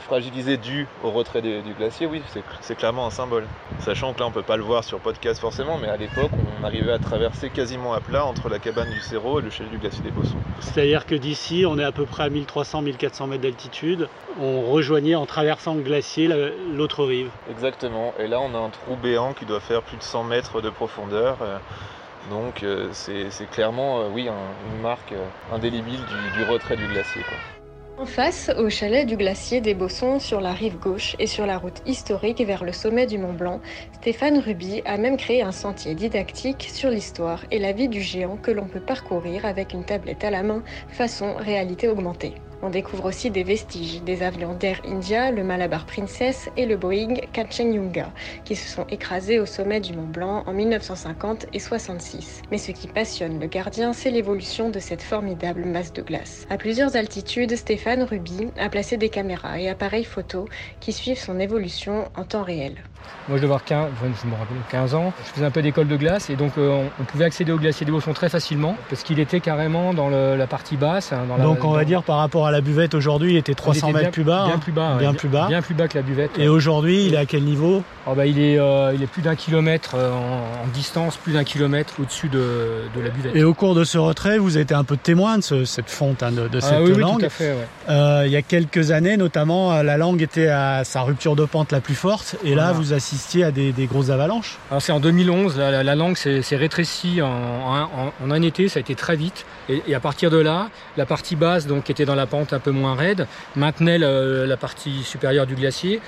fragilisée 0.00 0.56
due 0.56 0.88
au 1.04 1.10
retrait 1.10 1.42
du 1.42 1.74
glacier, 1.78 2.06
oui, 2.06 2.22
c'est 2.60 2.74
clairement 2.74 3.06
un 3.06 3.10
symbole. 3.10 3.46
Sachant 3.78 4.12
que 4.12 4.20
là, 4.20 4.26
on 4.26 4.30
peut 4.30 4.42
pas 4.42 4.56
le 4.56 4.62
voir 4.62 4.82
sur 4.84 4.98
podcast 4.98 5.40
forcément, 5.40 5.78
mais 5.78 5.88
à 5.88 5.96
l'époque, 5.96 6.30
on 6.34 6.51
arrivait 6.62 6.92
à 6.92 6.98
traverser 6.98 7.50
quasiment 7.50 7.92
à 7.92 8.00
plat 8.00 8.24
entre 8.24 8.48
la 8.48 8.58
cabane 8.58 8.90
du 8.90 9.00
Cerro 9.00 9.40
et 9.40 9.42
le 9.42 9.50
chêne 9.50 9.68
du 9.68 9.78
glacier 9.78 10.02
des 10.02 10.10
Bossons. 10.10 10.36
C'est-à-dire 10.60 11.06
que 11.06 11.14
d'ici, 11.14 11.64
on 11.66 11.78
est 11.78 11.84
à 11.84 11.92
peu 11.92 12.04
près 12.06 12.24
à 12.24 12.28
1300-1400 12.30 13.28
mètres 13.28 13.42
d'altitude 13.42 14.08
on 14.40 14.62
rejoignait 14.62 15.14
en 15.14 15.26
traversant 15.26 15.74
le 15.74 15.82
glacier 15.82 16.28
l'autre 16.74 17.04
rive. 17.04 17.30
Exactement, 17.50 18.14
et 18.18 18.26
là 18.26 18.40
on 18.40 18.54
a 18.54 18.58
un 18.58 18.70
trou 18.70 18.96
béant 18.96 19.32
qui 19.32 19.44
doit 19.44 19.60
faire 19.60 19.82
plus 19.82 19.96
de 19.96 20.02
100 20.02 20.24
mètres 20.24 20.60
de 20.60 20.70
profondeur. 20.70 21.38
Euh, 21.42 21.58
donc 22.30 22.62
euh, 22.62 22.88
c'est 22.92 23.50
clairement 23.50 24.00
euh, 24.00 24.08
oui, 24.12 24.28
une 24.28 24.80
marque 24.80 25.12
indélébile 25.52 26.00
du, 26.36 26.44
retrait 26.44 26.76
du 26.76 26.86
glacier. 26.86 27.22
En 28.02 28.04
face, 28.04 28.50
au 28.58 28.68
chalet 28.68 29.06
du 29.06 29.16
glacier 29.16 29.60
des 29.60 29.74
Bossons 29.74 30.18
sur 30.18 30.40
la 30.40 30.52
rive 30.52 30.76
gauche 30.76 31.14
et 31.20 31.28
sur 31.28 31.46
la 31.46 31.56
route 31.56 31.80
historique 31.86 32.40
vers 32.40 32.64
le 32.64 32.72
sommet 32.72 33.06
du 33.06 33.16
Mont 33.16 33.32
Blanc, 33.32 33.60
Stéphane 33.92 34.40
Ruby 34.40 34.82
a 34.84 34.98
même 34.98 35.16
créé 35.16 35.40
un 35.40 35.52
sentier 35.52 35.94
didactique 35.94 36.68
sur 36.68 36.90
l'histoire 36.90 37.44
et 37.52 37.60
la 37.60 37.70
vie 37.70 37.88
du 37.88 38.00
géant 38.00 38.36
que 38.36 38.50
l'on 38.50 38.66
peut 38.66 38.80
parcourir 38.80 39.46
avec 39.46 39.72
une 39.72 39.84
tablette 39.84 40.24
à 40.24 40.30
la 40.30 40.42
main 40.42 40.64
façon 40.88 41.36
réalité 41.36 41.86
augmentée. 41.86 42.34
On 42.64 42.70
découvre 42.70 43.06
aussi 43.06 43.28
des 43.30 43.42
vestiges 43.42 44.02
des 44.02 44.22
avions 44.22 44.54
d'Air 44.54 44.80
India, 44.86 45.32
le 45.32 45.42
Malabar 45.42 45.84
Princess 45.84 46.48
et 46.56 46.64
le 46.64 46.76
Boeing 46.76 47.14
Kanchenjunga, 47.34 48.12
qui 48.44 48.54
se 48.54 48.68
sont 48.68 48.86
écrasés 48.88 49.40
au 49.40 49.46
sommet 49.46 49.80
du 49.80 49.92
Mont 49.94 50.06
Blanc 50.06 50.44
en 50.46 50.52
1950 50.52 51.46
et 51.52 51.58
66. 51.58 52.42
Mais 52.52 52.58
ce 52.58 52.70
qui 52.70 52.86
passionne 52.86 53.40
le 53.40 53.48
gardien, 53.48 53.92
c'est 53.92 54.12
l'évolution 54.12 54.70
de 54.70 54.78
cette 54.78 55.02
formidable 55.02 55.64
masse 55.64 55.92
de 55.92 56.02
glace. 56.02 56.46
À 56.50 56.56
plusieurs 56.56 56.94
altitudes, 56.94 57.56
Stéphane 57.56 58.04
Ruby 58.04 58.46
a 58.56 58.68
placé 58.68 58.96
des 58.96 59.08
caméras 59.08 59.58
et 59.58 59.68
appareils 59.68 60.04
photo 60.04 60.48
qui 60.78 60.92
suivent 60.92 61.18
son 61.18 61.40
évolution 61.40 62.04
en 62.16 62.22
temps 62.22 62.44
réel. 62.44 62.76
Moi, 63.28 63.36
je 63.38 63.42
devais 63.42 63.46
avoir 63.46 63.64
15, 63.64 63.90
je 64.00 64.26
me 64.28 64.34
rappelle, 64.34 64.56
15 64.70 64.94
ans. 64.94 65.12
Je 65.24 65.30
faisais 65.30 65.46
un 65.46 65.50
peu 65.50 65.62
d'école 65.62 65.88
de 65.88 65.96
glace 65.96 66.30
et 66.30 66.36
donc 66.36 66.52
euh, 66.58 66.84
on, 67.00 67.04
pouvait 67.04 67.24
accéder 67.24 67.50
au 67.50 67.58
glacier 67.58 67.84
des 67.84 67.90
Bossons 67.90 68.12
très 68.12 68.28
facilement 68.28 68.76
parce 68.88 69.02
qu'il 69.02 69.18
était 69.18 69.40
carrément 69.40 69.92
dans 69.92 70.08
la 70.08 70.46
partie 70.46 70.76
basse. 70.76 71.12
Hein, 71.12 71.26
donc 71.38 71.64
on 71.64 71.72
va 71.72 71.84
dire 71.84 72.04
par 72.04 72.18
rapport 72.18 72.46
à 72.46 72.51
la 72.52 72.60
buvette 72.60 72.94
aujourd'hui, 72.94 73.32
il 73.32 73.36
était 73.36 73.54
300 73.54 73.92
mètres 73.92 74.10
plus 74.10 74.24
bas. 74.24 74.44
Bien, 74.46 74.54
hein. 74.54 74.58
plus 74.58 74.72
bas 74.72 74.96
bien 74.98 75.14
plus 75.14 75.28
bas. 75.28 75.46
Bien 75.48 75.62
plus 75.62 75.74
bas 75.74 75.88
que 75.88 75.98
la 75.98 76.02
buvette. 76.02 76.38
Et 76.38 76.48
aujourd'hui, 76.48 77.06
il 77.06 77.14
est 77.14 77.18
à 77.18 77.26
quel 77.26 77.42
niveau? 77.42 77.82
Oh 78.06 78.14
bah, 78.14 78.26
il, 78.26 78.38
est, 78.38 78.58
euh, 78.58 78.92
il 78.94 79.02
est 79.02 79.06
plus 79.06 79.22
d'un 79.22 79.36
kilomètre 79.36 79.94
euh, 79.94 80.12
en, 80.12 80.66
distance, 80.72 81.16
plus 81.16 81.32
d'un 81.32 81.44
kilomètre 81.44 81.94
au-dessus 82.00 82.28
de, 82.28 82.82
la 83.02 83.10
buvette. 83.10 83.34
Et 83.34 83.42
au 83.42 83.54
cours 83.54 83.74
de 83.74 83.84
ce 83.84 83.98
retrait, 83.98 84.38
vous 84.38 84.56
avez 84.56 84.62
été 84.62 84.74
un 84.74 84.84
peu 84.84 84.96
témoin 84.96 85.38
de 85.38 85.64
cette 85.64 85.90
fonte, 85.90 86.22
hein, 86.22 86.30
de, 86.32 86.48
ah 86.54 86.60
cette 86.60 86.80
oui, 86.80 86.94
langue. 86.94 87.14
Oui, 87.14 87.20
tout 87.20 87.26
à 87.26 87.28
fait, 87.30 88.26
il 88.26 88.30
y 88.30 88.36
a 88.36 88.42
quelques 88.42 88.90
années, 88.90 89.16
notamment, 89.16 89.82
la 89.82 89.96
langue 89.96 90.22
était 90.22 90.48
à 90.48 90.84
sa 90.84 91.02
rupture 91.02 91.36
de 91.36 91.44
pente 91.44 91.72
la 91.72 91.80
plus 91.80 91.94
forte. 91.94 92.36
Et 92.44 92.54
là, 92.54 92.72
vous 92.72 92.92
assistiez 92.92 93.44
à 93.44 93.50
des 93.50 93.62
des, 93.70 93.86
grosses 93.86 94.10
avalanches 94.10 94.58
Alors 94.70 94.82
c'est 94.82 94.92
en 94.92 95.00
2011, 95.00 95.58
la, 95.58 95.94
langue 95.94 96.16
s'est 96.16 96.56
rétrécie 96.56 97.20
en, 97.22 98.12
un 98.28 98.42
été, 98.42 98.68
ça 98.68 98.78
a 98.78 98.80
été 98.80 98.94
très 98.94 99.16
vite. 99.16 99.46
Et, 99.68 99.94
à 99.94 100.00
partir 100.00 100.30
de 100.30 100.38
là, 100.38 100.70
la 100.96 101.06
partie 101.06 101.36
basse, 101.36 101.66
donc, 101.66 101.84
qui 101.84 101.92
était 101.92 102.04
dans 102.04 102.14
la 102.14 102.26
pente 102.26 102.41
un 102.50 102.58
peu 102.58 102.70
moins 102.70 102.94
raide, 102.94 103.26
maintenait 103.56 103.98
la 103.98 104.56
partie 104.56 105.02
supérieure 105.02 105.46
du 105.46 105.54
glacier. 105.54 106.00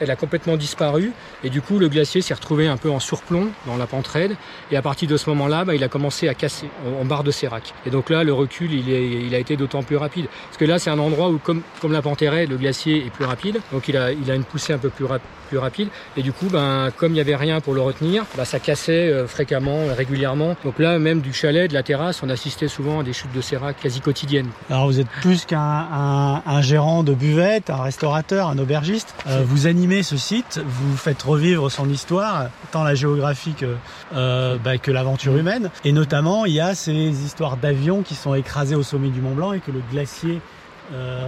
Elle, 0.00 0.10
a 0.10 0.16
complètement 0.16 0.56
disparu. 0.56 1.12
Et 1.42 1.50
du 1.50 1.60
coup, 1.60 1.78
le 1.78 1.88
glacier 1.88 2.20
s'est 2.20 2.34
retrouvé 2.34 2.68
un 2.68 2.76
peu 2.76 2.90
en 2.90 3.00
surplomb 3.00 3.48
dans 3.66 3.76
la 3.76 3.86
pente 3.86 4.06
raide. 4.06 4.36
Et 4.70 4.76
à 4.76 4.82
partir 4.82 5.08
de 5.08 5.16
ce 5.16 5.28
moment-là, 5.30 5.64
bah, 5.64 5.74
il 5.74 5.84
a 5.84 5.88
commencé 5.88 6.28
à 6.28 6.34
casser 6.34 6.68
en 7.00 7.04
barre 7.04 7.24
de 7.24 7.30
sérac. 7.30 7.74
Et 7.86 7.90
donc 7.90 8.10
là, 8.10 8.24
le 8.24 8.32
recul, 8.32 8.72
il, 8.72 9.34
a 9.34 9.38
été 9.38 9.56
d'autant 9.56 9.82
plus 9.82 9.96
rapide. 9.96 10.26
Parce 10.46 10.56
que 10.58 10.64
là, 10.64 10.78
c'est 10.78 10.90
un 10.90 10.98
endroit 10.98 11.28
où, 11.28 11.38
comme, 11.38 11.62
la 11.88 12.02
pente 12.02 12.22
est 12.22 12.28
raide, 12.28 12.50
le 12.50 12.56
glacier 12.56 13.06
est 13.06 13.10
plus 13.10 13.24
rapide. 13.24 13.60
Donc 13.72 13.88
il 13.88 13.96
a, 13.96 14.10
une 14.12 14.44
poussée 14.44 14.72
un 14.72 14.78
peu 14.78 14.90
plus, 14.90 15.06
plus 15.54 15.58
rapide. 15.60 15.88
Et 16.16 16.22
du 16.22 16.32
coup, 16.32 16.46
ben, 16.50 16.90
comme 16.96 17.12
il 17.12 17.14
n'y 17.14 17.20
avait 17.20 17.36
rien 17.36 17.60
pour 17.60 17.74
le 17.74 17.80
retenir, 17.80 18.24
bah, 18.36 18.44
ça 18.44 18.58
cassait 18.58 19.08
euh, 19.08 19.28
fréquemment, 19.28 19.86
régulièrement. 19.96 20.56
Donc 20.64 20.80
là, 20.80 20.98
même 20.98 21.20
du 21.20 21.32
chalet, 21.32 21.68
de 21.68 21.74
la 21.74 21.84
terrasse, 21.84 22.24
on 22.24 22.28
assistait 22.28 22.66
souvent 22.66 23.00
à 23.00 23.02
des 23.04 23.12
chutes 23.12 23.32
de 23.32 23.40
sérac 23.40 23.76
quasi 23.80 24.00
quotidiennes. 24.00 24.48
Alors 24.68 24.86
vous 24.86 24.98
êtes 24.98 25.08
plus 25.20 25.44
qu'un 25.44 26.60
gérant 26.60 27.04
de 27.04 27.14
buvette, 27.14 27.70
un 27.70 27.82
restaurateur, 27.82 28.48
un 28.48 28.58
aubergiste. 28.58 29.14
Euh, 29.28 29.44
vous 29.46 29.68
animez 29.68 30.02
ce 30.02 30.16
site, 30.16 30.60
vous 30.66 30.96
faites 30.96 31.22
revivre 31.22 31.70
son 31.70 31.88
histoire, 31.88 32.48
tant 32.72 32.82
la 32.82 32.96
géographie 32.96 33.54
que, 33.54 33.76
euh, 34.16 34.56
bah, 34.56 34.78
que 34.78 34.90
l'aventure 34.90 35.36
humaine. 35.36 35.70
Et 35.84 35.92
notamment, 35.92 36.46
il 36.46 36.54
y 36.54 36.60
a 36.60 36.74
ces 36.74 36.92
histoires 36.92 37.58
d'avions 37.58 38.02
qui 38.02 38.16
sont 38.16 38.34
écrasés 38.34 38.74
au 38.74 38.82
sommet 38.82 39.10
du 39.10 39.20
Mont 39.20 39.34
Blanc 39.34 39.52
et 39.52 39.60
que 39.60 39.70
le 39.70 39.82
glacier 39.92 40.40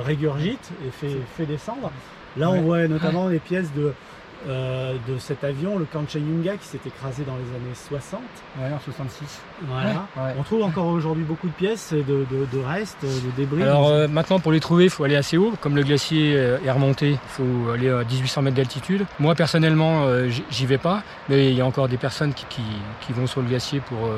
régurgite 0.05 0.71
et 0.87 0.91
fait, 0.91 1.17
fait 1.37 1.47
descendre. 1.47 1.91
Là, 2.37 2.51
on 2.51 2.61
voit 2.61 2.87
notamment 2.87 3.29
des 3.29 3.39
pièces 3.39 3.73
de 3.75 3.93
euh, 4.47 4.97
de 5.09 5.19
cet 5.19 5.45
avion, 5.45 5.79
le 5.79 5.85
Kanchenjunga, 5.85 6.57
qui 6.57 6.67
s'est 6.67 6.81
écrasé 6.87 7.25
dans 7.25 7.37
les 7.37 7.57
années 7.57 7.75
60. 7.75 8.21
Ouais, 8.59 8.73
en 8.73 8.81
66. 8.81 9.41
Voilà. 9.63 10.07
On 10.39 10.43
trouve 10.43 10.63
encore 10.63 10.87
aujourd'hui 10.87 11.25
beaucoup 11.25 11.49
de 11.49 11.53
pièces, 11.53 11.93
de, 11.93 12.03
de, 12.03 12.65
restes, 12.65 13.03
de 13.03 13.31
débris. 13.37 13.63
Alors 13.63 13.89
euh, 13.89 14.09
maintenant, 14.09 14.39
pour 14.39 14.53
les 14.53 14.61
trouver, 14.61 14.85
il 14.85 14.91
faut 14.91 15.05
aller 15.05 15.17
assez 15.17 15.37
haut. 15.37 15.53
Comme 15.61 15.77
le 15.77 15.83
glacier 15.83 16.33
est 16.33 16.71
remonté, 16.71 17.11
il 17.11 17.19
faut 17.29 17.71
aller 17.73 17.91
à 17.91 18.05
1800 18.05 18.43
mètres 18.43 18.57
d'altitude. 18.57 19.07
Moi, 19.19 19.35
personnellement, 19.35 20.07
j'y 20.51 20.67
vais 20.67 20.79
pas, 20.79 21.03
mais 21.29 21.51
il 21.51 21.57
y 21.57 21.61
a 21.61 21.67
encore 21.67 21.89
des 21.89 21.97
personnes 21.99 22.33
qui, 22.35 22.47
qui, 22.47 22.63
qui 23.01 23.13
vont 23.13 23.27
sur 23.27 23.41
le 23.41 23.49
glacier 23.49 23.81
pour 23.81 24.11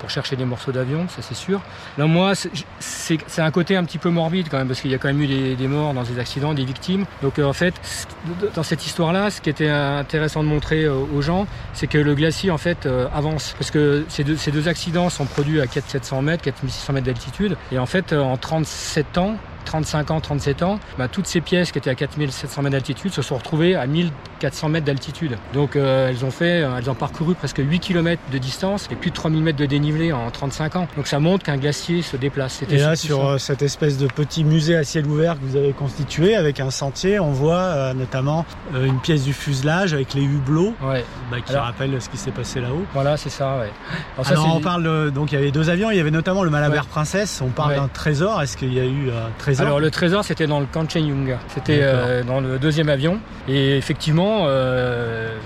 pour 0.00 0.10
chercher 0.10 0.34
des 0.34 0.44
morceaux 0.44 0.72
d'avion, 0.72 1.06
ça 1.08 1.22
c'est 1.22 1.34
sûr. 1.34 1.60
Là, 1.98 2.06
moi, 2.06 2.32
c'est 2.80 3.42
un 3.42 3.50
côté 3.50 3.76
un 3.76 3.84
petit 3.84 3.98
peu 3.98 4.10
morbide 4.10 4.48
quand 4.50 4.58
même, 4.58 4.66
parce 4.66 4.80
qu'il 4.80 4.90
y 4.90 4.94
a 4.94 4.98
quand 4.98 5.08
même 5.08 5.20
eu 5.20 5.54
des, 5.54 5.68
morts 5.68 5.94
dans 5.94 6.02
des 6.02 6.18
accidents, 6.18 6.54
des 6.54 6.64
victimes. 6.64 7.04
Donc 7.22 7.38
euh, 7.38 7.44
en 7.44 7.52
fait, 7.52 7.74
dans 8.54 8.62
cette 8.62 8.84
histoire-là, 8.86 9.30
ce 9.30 9.40
qui 9.40 9.50
était 9.50 9.68
intéressant 9.68 10.42
de 10.42 10.48
montrer 10.48 10.84
euh, 10.84 10.94
aux 10.94 11.22
gens, 11.22 11.46
c'est 11.74 11.86
que 11.86 11.98
le 11.98 12.14
glacier 12.14 12.50
en 12.50 12.58
fait 12.58 12.86
euh, 12.86 13.06
avance, 13.14 13.54
parce 13.58 13.70
que 13.70 14.04
ces 14.08 14.24
deux, 14.24 14.36
ces 14.36 14.50
deux 14.50 14.66
accidents 14.68 15.10
sont 15.10 15.26
produits 15.26 15.60
à 15.60 15.66
4700 15.66 16.22
mètres, 16.22 16.42
4600 16.42 16.92
mètres 16.94 17.06
d'altitude, 17.06 17.56
et 17.70 17.78
en 17.78 17.86
fait, 17.86 18.12
en 18.12 18.36
37 18.36 19.18
ans, 19.18 19.36
35 19.64 20.10
ans, 20.10 20.20
37 20.20 20.62
ans, 20.62 20.78
bah, 20.98 21.08
toutes 21.08 21.26
ces 21.26 21.40
pièces 21.40 21.72
qui 21.72 21.78
étaient 21.78 21.90
à 21.90 21.94
4700 21.94 22.62
mètres 22.62 22.72
d'altitude 22.72 23.12
se 23.12 23.22
sont 23.22 23.36
retrouvées 23.36 23.74
à 23.74 23.86
1400 23.86 24.68
mètres 24.68 24.86
d'altitude. 24.86 25.36
Donc 25.54 25.76
euh, 25.76 26.08
elles 26.08 26.24
ont 26.24 26.30
fait, 26.30 26.62
euh, 26.62 26.78
elles 26.78 26.90
ont 26.90 26.94
parcouru 26.94 27.34
presque 27.34 27.60
8 27.64 27.80
km 27.80 28.20
de 28.32 28.38
distance 28.38 28.88
et 28.90 28.96
plus 28.96 29.10
de 29.10 29.14
3000 29.14 29.42
mètres 29.42 29.58
de 29.58 29.66
dénivelé 29.66 30.12
en 30.12 30.30
35 30.30 30.76
ans. 30.76 30.88
Donc 30.96 31.06
ça 31.06 31.18
montre 31.18 31.44
qu'un 31.44 31.56
glacier 31.56 32.02
se 32.02 32.16
déplace. 32.16 32.62
Et 32.70 32.78
là, 32.78 32.96
sur 32.96 33.26
euh, 33.26 33.38
cette 33.38 33.62
espèce 33.62 33.98
de 33.98 34.06
petit 34.06 34.44
musée 34.44 34.76
à 34.76 34.84
ciel 34.84 35.06
ouvert 35.06 35.34
que 35.34 35.44
vous 35.44 35.56
avez 35.56 35.72
constitué 35.72 36.34
avec 36.34 36.60
un 36.60 36.70
sentier, 36.70 37.20
on 37.20 37.30
voit 37.30 37.94
notamment 37.94 38.44
une 38.74 38.98
pièce 39.00 39.24
du 39.24 39.32
fuselage 39.32 39.94
avec 39.94 40.14
les 40.14 40.22
hublots 40.22 40.74
ouais. 40.82 41.04
bah, 41.30 41.38
qui 41.44 41.54
rappellent 41.54 42.00
ce 42.00 42.08
qui 42.08 42.16
s'est 42.16 42.30
passé 42.30 42.60
là-haut. 42.60 42.84
Voilà, 42.92 43.16
c'est 43.16 43.30
ça. 43.30 43.58
Ouais. 43.58 43.70
Alors, 44.24 44.56
on 44.56 44.60
parle 44.60 45.10
donc 45.10 45.32
il 45.32 45.34
y 45.34 45.38
avait 45.38 45.50
deux 45.50 45.70
avions, 45.70 45.90
il 45.90 45.96
y 45.96 46.00
avait 46.00 46.10
notamment 46.10 46.44
le 46.44 46.50
Malabar 46.50 46.86
Princess. 46.86 47.40
On 47.42 47.50
parle 47.50 47.74
d'un 47.74 47.88
trésor. 47.88 48.42
Est-ce 48.42 48.56
qu'il 48.56 48.72
y 48.72 48.80
a 48.80 48.84
eu 48.84 49.10
un 49.10 49.30
trésor 49.38 49.49
alors 49.58 49.80
le 49.80 49.90
trésor 49.90 50.24
c'était 50.24 50.46
dans 50.46 50.60
le 50.60 50.66
Kanchenjunga, 50.66 51.38
c'était 51.48 51.80
euh, 51.82 52.22
dans 52.22 52.40
le 52.40 52.58
deuxième 52.58 52.88
avion. 52.88 53.18
Et 53.48 53.76
effectivement 53.76 54.44
euh, 54.46 55.36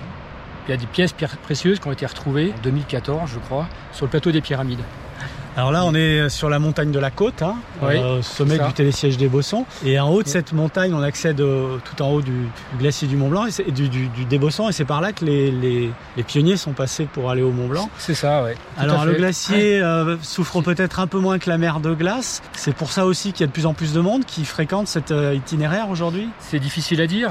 il 0.67 0.71
y 0.71 0.75
a 0.75 0.77
des 0.77 0.87
pièces 0.87 1.15
précieuses 1.43 1.79
qui 1.79 1.89
ont 1.89 1.93
été 1.93 2.07
retrouvées 2.07 2.53
en 2.57 2.63
2014 2.63 3.31
je 3.33 3.39
crois 3.39 3.67
sur 3.93 4.07
le 4.07 4.11
plateau 4.11 4.31
des 4.31 4.41
pyramides. 4.41 4.83
Alors 5.57 5.71
là, 5.71 5.85
on 5.85 5.95
est 5.95 6.29
sur 6.29 6.51
la 6.51 6.59
montagne 6.59 6.91
de 6.91 6.99
la 6.99 7.13
côte, 7.13 7.43
hein, 7.43 7.57
euh, 7.83 8.19
au 8.19 8.23
sommet 8.23 8.59
du 8.59 8.73
télésiège 8.73 9.17
des 9.17 9.29
Bossons. 9.29 9.67
Et 9.85 10.01
en 10.01 10.09
haut 10.11 10.23
de 10.23 10.29
cette 10.29 10.53
montagne, 10.53 10.93
on 10.93 11.03
accède 11.03 11.37
tout 11.37 12.03
en 12.03 12.11
haut 12.11 12.23
du, 12.23 12.49
glacier 12.79 13.07
du 13.07 13.17
Mont 13.17 13.29
Blanc, 13.29 13.47
et 13.47 13.71
du, 13.71 13.89
du, 13.89 14.09
des 14.29 14.39
Bossons, 14.39 14.69
et 14.69 14.73
c'est 14.73 14.85
par 14.85 15.01
là 15.01 15.13
que 15.13 15.25
les, 15.25 15.53
les, 15.53 15.91
les, 16.17 16.23
pionniers 16.25 16.57
sont 16.57 16.73
passés 16.73 17.07
pour 17.13 17.31
aller 17.31 17.43
au 17.43 17.53
Mont 17.53 17.69
Blanc. 17.69 17.89
C'est 17.99 18.15
ça, 18.15 18.43
oui. 18.45 18.51
Alors 18.79 19.05
le 19.05 19.13
glacier 19.15 19.81
euh, 19.81 20.17
souffre 20.23 20.61
peut-être 20.61 20.99
un 20.99 21.07
peu 21.07 21.19
moins 21.19 21.39
que 21.39 21.49
la 21.49 21.59
mer 21.59 21.79
de 21.79 21.95
glace. 21.95 22.43
C'est 22.55 22.75
pour 22.75 22.91
ça 22.91 23.07
aussi 23.07 23.33
qu'il 23.33 23.43
y 23.43 23.45
a 23.45 23.47
de 23.47 23.53
plus 23.53 23.67
en 23.67 23.75
plus 23.75 23.93
de 23.93 24.01
monde 24.01 24.25
qui 24.25 24.45
fréquente 24.45 24.89
cet 24.89 25.13
euh, 25.13 25.35
itinéraire 25.35 25.89
aujourd'hui. 25.89 26.29
C'est 26.41 26.59
difficile 26.59 27.01
à 27.01 27.07
dire. 27.07 27.31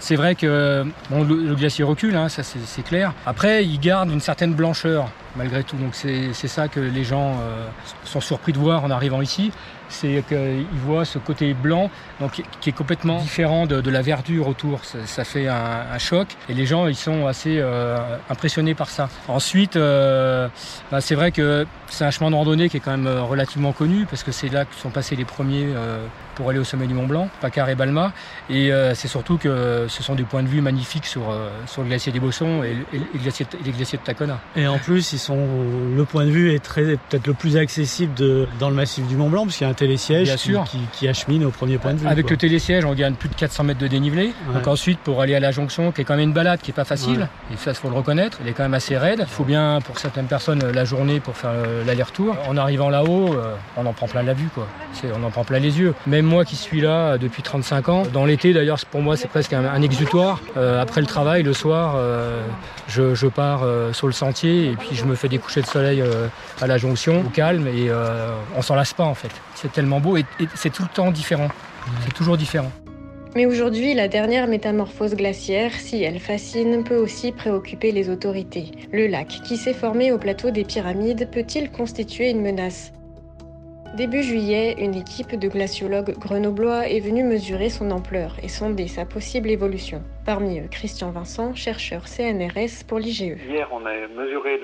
c'est 0.00 0.16
vrai 0.16 0.34
que 0.34 0.84
bon, 1.10 1.24
le, 1.24 1.54
glacier 1.54 1.84
recule, 1.84 2.16
hein, 2.16 2.28
ça 2.28 2.42
c'est 2.42 2.82
clair. 2.82 3.12
Après, 3.26 3.64
il 3.66 3.78
garde 3.80 4.10
une 4.10 4.20
certaine 4.20 4.54
blancheur 4.54 5.10
malgré 5.36 5.64
tout. 5.64 5.76
C'est 5.92 6.32
ça 6.32 6.68
que 6.68 6.80
les 6.80 7.04
gens 7.04 7.36
euh, 7.40 7.66
sont 8.04 8.20
surpris 8.20 8.52
de 8.52 8.58
voir 8.58 8.84
en 8.84 8.90
arrivant 8.90 9.20
ici 9.20 9.52
c'est 9.88 10.22
qu'ils 10.28 10.66
voient 10.84 11.04
ce 11.04 11.18
côté 11.18 11.54
blanc 11.54 11.90
donc, 12.20 12.42
qui 12.60 12.70
est 12.70 12.72
complètement 12.72 13.18
différent 13.18 13.66
de, 13.66 13.90
la 13.90 14.02
verdure 14.02 14.48
autour. 14.48 14.80
Ça, 14.84 15.24
fait 15.24 15.48
un, 15.48 15.98
choc 15.98 16.28
et 16.48 16.54
les 16.54 16.66
gens 16.66 16.86
ils 16.86 16.94
sont 16.94 17.26
assez 17.26 17.58
euh, 17.58 17.98
impressionnés 18.30 18.74
par 18.74 18.88
ça. 18.88 19.08
Ensuite, 19.26 19.76
euh, 19.76 20.48
bah, 20.92 21.00
c'est 21.00 21.14
vrai 21.14 21.32
que 21.32 21.66
c'est 21.88 22.04
un 22.04 22.10
chemin 22.10 22.30
de 22.30 22.36
randonnée 22.36 22.68
qui 22.68 22.76
est 22.76 22.80
quand 22.80 22.92
même 22.92 23.06
euh, 23.06 23.22
relativement 23.22 23.72
connu 23.72 24.06
parce 24.08 24.22
que 24.22 24.30
c'est 24.30 24.48
là 24.48 24.64
que 24.64 24.74
sont 24.74 24.90
passés 24.90 25.16
les 25.16 25.24
premiers 25.24 25.66
pour 26.34 26.50
aller 26.50 26.58
au 26.60 26.64
sommet 26.64 26.86
du 26.86 26.94
Mont 26.94 27.06
Blanc, 27.06 27.28
Pacar 27.40 27.68
et 27.68 27.74
Balma. 27.74 28.12
Et 28.48 28.70
c'est 28.94 29.08
surtout 29.08 29.38
que 29.38 29.86
ce 29.88 30.02
sont 30.02 30.14
des 30.14 30.22
points 30.22 30.42
de 30.42 30.48
vue 30.48 30.60
magnifiques 30.60 31.06
sur, 31.06 31.34
sur 31.66 31.82
le 31.82 31.88
glacier 31.88 32.12
des 32.12 32.20
Bossons 32.20 32.62
et, 32.62 32.76
les, 32.92 33.20
glaciers, 33.20 33.46
les, 33.64 33.72
glaciers, 33.72 33.98
de 33.98 34.04
Tacona. 34.04 34.38
Et 34.54 34.66
en 34.68 34.78
plus, 34.78 35.12
ils 35.12 35.18
sont, 35.18 35.46
le 35.96 36.04
point 36.04 36.24
de 36.24 36.30
vue 36.30 36.52
est 36.52 36.62
peut-être 36.62 37.26
le 37.26 37.34
plus 37.34 37.56
accessible 37.56 38.14
de, 38.14 38.46
dans 38.60 38.68
le 38.68 38.76
massif 38.76 39.06
du 39.08 39.16
Mont 39.16 39.30
Blanc 39.30 39.44
parce 39.44 39.56
télésiège 39.78 40.34
qui, 40.36 40.52
qui, 40.52 40.78
qui, 40.92 41.08
achemine 41.08 41.44
au 41.44 41.50
premier 41.50 41.78
point 41.78 41.94
de 41.94 41.98
vue. 41.98 42.06
Avec 42.06 42.28
le 42.28 42.36
télésiège, 42.36 42.84
on 42.84 42.94
gagne 42.94 43.14
plus 43.14 43.28
de 43.28 43.34
400 43.34 43.64
mètres 43.64 43.80
de 43.80 43.86
dénivelé. 43.86 44.32
Donc 44.52 44.66
ensuite, 44.66 44.98
pour 44.98 45.20
aller 45.20 45.34
à 45.34 45.40
la 45.40 45.50
jonction, 45.50 45.92
qui 45.92 46.02
est 46.02 46.04
quand 46.04 46.16
même 46.16 46.28
une 46.28 46.34
balade 46.34 46.60
qui 46.60 46.70
est 46.70 46.74
pas 46.74 46.84
facile, 46.84 47.28
et 47.52 47.56
ça, 47.56 47.70
il 47.70 47.76
faut 47.76 47.88
le 47.88 47.94
reconnaître, 47.94 48.38
elle 48.42 48.48
est 48.48 48.52
quand 48.52 48.64
même 48.64 48.74
assez 48.74 48.96
raide. 48.96 49.20
Il 49.20 49.26
faut 49.26 49.44
bien, 49.44 49.78
pour 49.84 49.98
certaines 49.98 50.26
personnes, 50.26 50.62
la 50.70 50.84
journée 50.84 51.20
pour 51.20 51.36
faire 51.36 51.50
euh, 51.54 51.84
l'aller-retour. 51.84 52.36
En 52.48 52.56
arrivant 52.56 52.90
là-haut, 52.90 53.32
euh, 53.32 53.54
on 53.76 53.86
en 53.86 53.92
prend 53.92 54.06
plein 54.06 54.22
la 54.22 54.34
vue, 54.34 54.48
quoi. 54.54 54.66
On 55.14 55.22
en 55.22 55.30
prend 55.30 55.44
plein 55.44 55.58
les 55.60 55.78
yeux. 55.78 55.94
Même 56.06 56.26
moi 56.26 56.44
qui 56.44 56.56
suis 56.56 56.80
là 56.80 57.12
euh, 57.12 57.18
depuis 57.18 57.42
35 57.42 57.88
ans, 57.88 58.02
dans 58.12 58.24
l'été 58.24 58.52
d'ailleurs, 58.52 58.78
pour 58.90 59.00
moi, 59.00 59.16
c'est 59.16 59.28
presque 59.28 59.52
un, 59.52 59.82
exutoire. 59.82 60.40
après 60.80 61.00
le 61.00 61.06
travail, 61.06 61.42
le 61.42 61.52
soir, 61.52 61.96
je, 62.88 63.14
je, 63.14 63.26
pars 63.26 63.62
sur 63.92 64.06
le 64.06 64.12
sentier 64.12 64.72
et 64.72 64.76
puis 64.76 64.90
je 64.94 65.04
me 65.04 65.14
fais 65.14 65.28
des 65.28 65.38
couchers 65.38 65.62
de 65.62 65.66
soleil 65.66 66.02
à 66.60 66.66
la 66.66 66.78
jonction, 66.78 67.20
au 67.20 67.30
calme, 67.30 67.66
et 67.68 67.90
on 68.56 68.62
s'en 68.62 68.74
lasse 68.74 68.92
pas 68.92 69.04
en 69.04 69.14
fait. 69.14 69.30
C'est 69.54 69.67
tellement 69.68 70.00
beau 70.00 70.16
et, 70.16 70.24
c'est 70.54 70.72
tout 70.72 70.82
le 70.82 70.88
temps 70.88 71.10
différent. 71.10 71.48
C'est 72.04 72.14
toujours 72.14 72.36
différent. 72.36 72.70
Mais 73.34 73.46
aujourd'hui, 73.46 73.94
la 73.94 74.08
dernière 74.08 74.46
métamorphose 74.46 75.14
glaciaire, 75.14 75.72
si 75.72 76.02
elle 76.02 76.18
fascine, 76.18 76.82
peut 76.82 76.96
aussi 76.96 77.30
préoccuper 77.30 77.92
les 77.92 78.08
autorités. 78.10 78.70
Le 78.90 79.06
lac 79.06 79.28
qui 79.28 79.56
s'est 79.56 79.74
formé 79.74 80.12
au 80.12 80.18
plateau 80.18 80.50
des 80.50 80.64
pyramides 80.64 81.30
peut-il 81.30 81.70
constituer 81.70 82.30
une 82.30 82.40
menace? 82.40 82.92
Début 83.96 84.22
juillet, 84.22 84.76
une 84.78 84.94
équipe 84.94 85.34
de 85.34 85.48
glaciologues 85.48 86.16
grenoblois 86.18 86.88
est 86.88 87.00
venue 87.00 87.24
mesurer 87.24 87.70
son 87.70 87.90
ampleur 87.90 88.36
et 88.42 88.48
sonder 88.48 88.86
sa 88.86 89.04
possible 89.04 89.50
évolution. 89.50 90.02
Parmi 90.24 90.60
eux, 90.60 90.68
Christian 90.70 91.10
Vincent, 91.10 91.54
chercheur 91.54 92.06
CNRS 92.06 92.84
pour 92.86 92.98
l'IGE. 92.98 93.38
Hier, 93.48 93.68
on 93.72 93.84
a 93.86 93.94
mesuré 94.08 94.60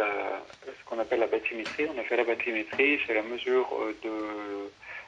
ce 0.66 0.88
qu'on 0.88 0.98
appelle 1.00 1.20
la 1.20 1.26
bathymétrie. 1.26 1.86
On 1.94 1.98
a 2.00 2.04
fait 2.04 2.16
la 2.16 2.24
bathymétrie, 2.24 2.98
c'est 3.06 3.14
la 3.14 3.22
mesure 3.22 3.66
euh, 3.80 3.94
de 4.04 4.10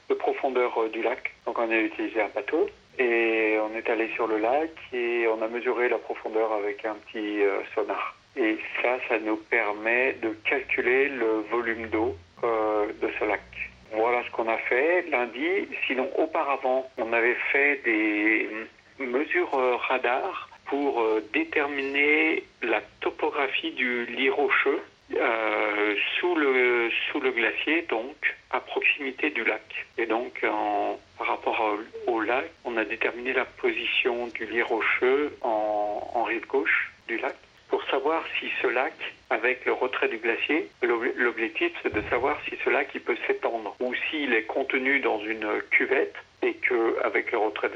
de 0.09 0.15
profondeur 0.15 0.77
euh, 0.79 0.89
du 0.89 1.03
lac. 1.03 1.33
Donc 1.47 1.59
on 1.59 1.71
a 1.71 1.77
utilisé 1.77 2.21
un 2.21 2.29
bateau 2.35 2.69
et 2.99 3.59
on 3.61 3.77
est 3.77 3.89
allé 3.91 4.09
sur 4.15 4.27
le 4.27 4.39
lac 4.39 4.71
et 4.93 5.27
on 5.29 5.43
a 5.43 5.49
mesuré 5.49 5.89
la 5.89 5.99
profondeur 5.99 6.53
avec 6.53 6.85
un 6.85 6.95
petit 6.95 7.43
euh, 7.43 7.61
sonar. 7.75 8.17
Et 8.37 8.59
ça, 8.83 8.99
ça 9.09 9.19
nous 9.19 9.37
permet 9.37 10.15
de 10.15 10.31
calculer 10.49 11.09
le 11.09 11.45
volume 11.51 11.89
d'eau 11.89 12.15
euh, 12.45 12.87
de 13.01 13.11
ce 13.19 13.25
lac. 13.25 13.43
Voilà 13.93 14.23
ce 14.25 14.31
qu'on 14.31 14.49
a 14.49 14.59
fait 14.59 15.07
lundi. 15.11 15.69
Sinon, 15.87 16.09
auparavant, 16.19 16.91
on 16.99 17.13
avait 17.13 17.37
fait 17.53 17.81
des 17.85 18.49
mesures 18.99 19.53
radar 19.89 20.51
pour 20.67 21.03
déterminer 21.33 22.43
la 22.63 22.81
topographie 23.01 23.71
du 23.71 24.07
lit 24.07 24.29
rocheux 24.29 24.83
euh, 25.15 25.95
sous, 26.19 26.35
le, 26.35 26.91
sous 27.11 27.21
le 27.21 27.31
glacier, 27.31 27.83
donc 27.83 28.17
à 28.51 28.61
proximité 28.61 29.31
du 29.31 29.45
lac. 29.45 29.87
Et 29.99 30.07
donc, 30.07 30.45
en, 30.45 30.99
par 31.19 31.29
rapport 31.29 31.79
au, 32.07 32.21
lac, 32.21 32.51
on 32.65 32.77
a 32.77 32.85
déterminé 32.85 33.33
la 33.33 33.45
position 33.45 34.27
du 34.29 34.47
lit 34.47 34.63
rocheux 34.63 35.37
en, 35.43 36.11
en 36.15 36.23
rive 36.25 36.47
gauche 36.47 36.93
du 37.09 37.19
lac 37.19 37.37
pour 37.69 37.83
savoir 37.91 38.25
si 38.39 38.47
ce 38.63 38.69
lac, 38.69 38.95
avec 39.31 39.65
le 39.65 39.73
retrait 39.73 40.09
du 40.09 40.19
glacier, 40.19 40.69
l'objectif 40.83 41.73
c'est 41.83 41.93
de 41.93 42.03
savoir 42.09 42.39
si 42.49 42.57
ce 42.65 42.71
lac 42.71 42.89
il 42.95 43.01
peut 43.01 43.17
s'étendre 43.27 43.75
ou 43.81 43.93
s'il 44.09 44.33
est 44.33 44.45
contenu 44.45 45.01
dans 45.01 45.19
une 45.21 45.61
cuvette 45.71 46.15
et 46.47 46.55
qu'avec 46.55 47.33
le 47.33 47.39
retrait 47.39 47.71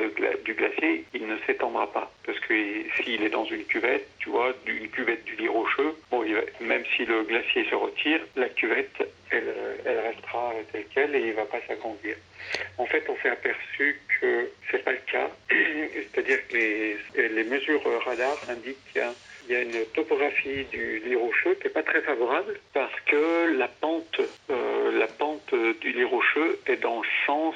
du 0.44 0.54
glacier, 0.54 1.04
il 1.12 1.26
ne 1.26 1.36
s'étendra 1.46 1.90
pas. 1.92 2.10
Parce 2.24 2.38
que 2.40 2.54
s'il 2.96 3.22
est 3.22 3.30
dans 3.30 3.44
une 3.44 3.64
cuvette, 3.64 4.06
tu 4.18 4.30
vois, 4.30 4.52
une 4.66 4.88
cuvette 4.88 5.24
du 5.24 5.36
lit 5.36 5.48
rocheux, 5.48 5.94
bon, 6.10 6.24
même 6.60 6.84
si 6.96 7.04
le 7.04 7.24
glacier 7.24 7.64
se 7.68 7.74
retire, 7.74 8.20
la 8.36 8.48
cuvette, 8.48 9.02
elle, 9.30 9.54
elle 9.84 9.98
restera 9.98 10.52
telle 10.72 10.84
qu'elle 10.86 11.14
et 11.14 11.20
il 11.20 11.28
ne 11.28 11.32
va 11.32 11.46
pas 11.46 11.60
s'agrandir. 11.66 12.16
En 12.78 12.86
fait, 12.86 13.04
on 13.08 13.16
s'est 13.22 13.30
aperçu 13.30 14.00
que 14.20 14.50
c'est 14.70 14.84
pas 14.84 14.92
le 14.92 14.98
cas. 15.10 15.30
C'est-à-dire 15.50 16.46
que 16.48 16.56
les, 16.56 17.44
mesures 17.44 17.82
radar 18.04 18.36
indiquent 18.48 18.84
qu'il 18.92 19.02
y 19.50 19.54
a 19.54 19.62
une 19.62 19.84
topographie 19.94 20.64
du 20.70 21.00
lit 21.00 21.16
rocheux 21.16 21.54
qui 21.54 21.64
n'est 21.64 21.72
pas 21.72 21.82
très 21.82 22.02
favorable 22.02 22.58
parce 22.72 22.98
que 23.06 23.56
la 23.56 23.68
pente, 23.68 24.20
euh, 24.50 24.98
la 24.98 25.08
pente 25.08 25.54
du 25.80 25.92
lit 25.92 26.04
rocheux 26.04 26.58
est 26.66 26.76
dans 26.76 27.00
le 27.00 27.08
sens 27.26 27.54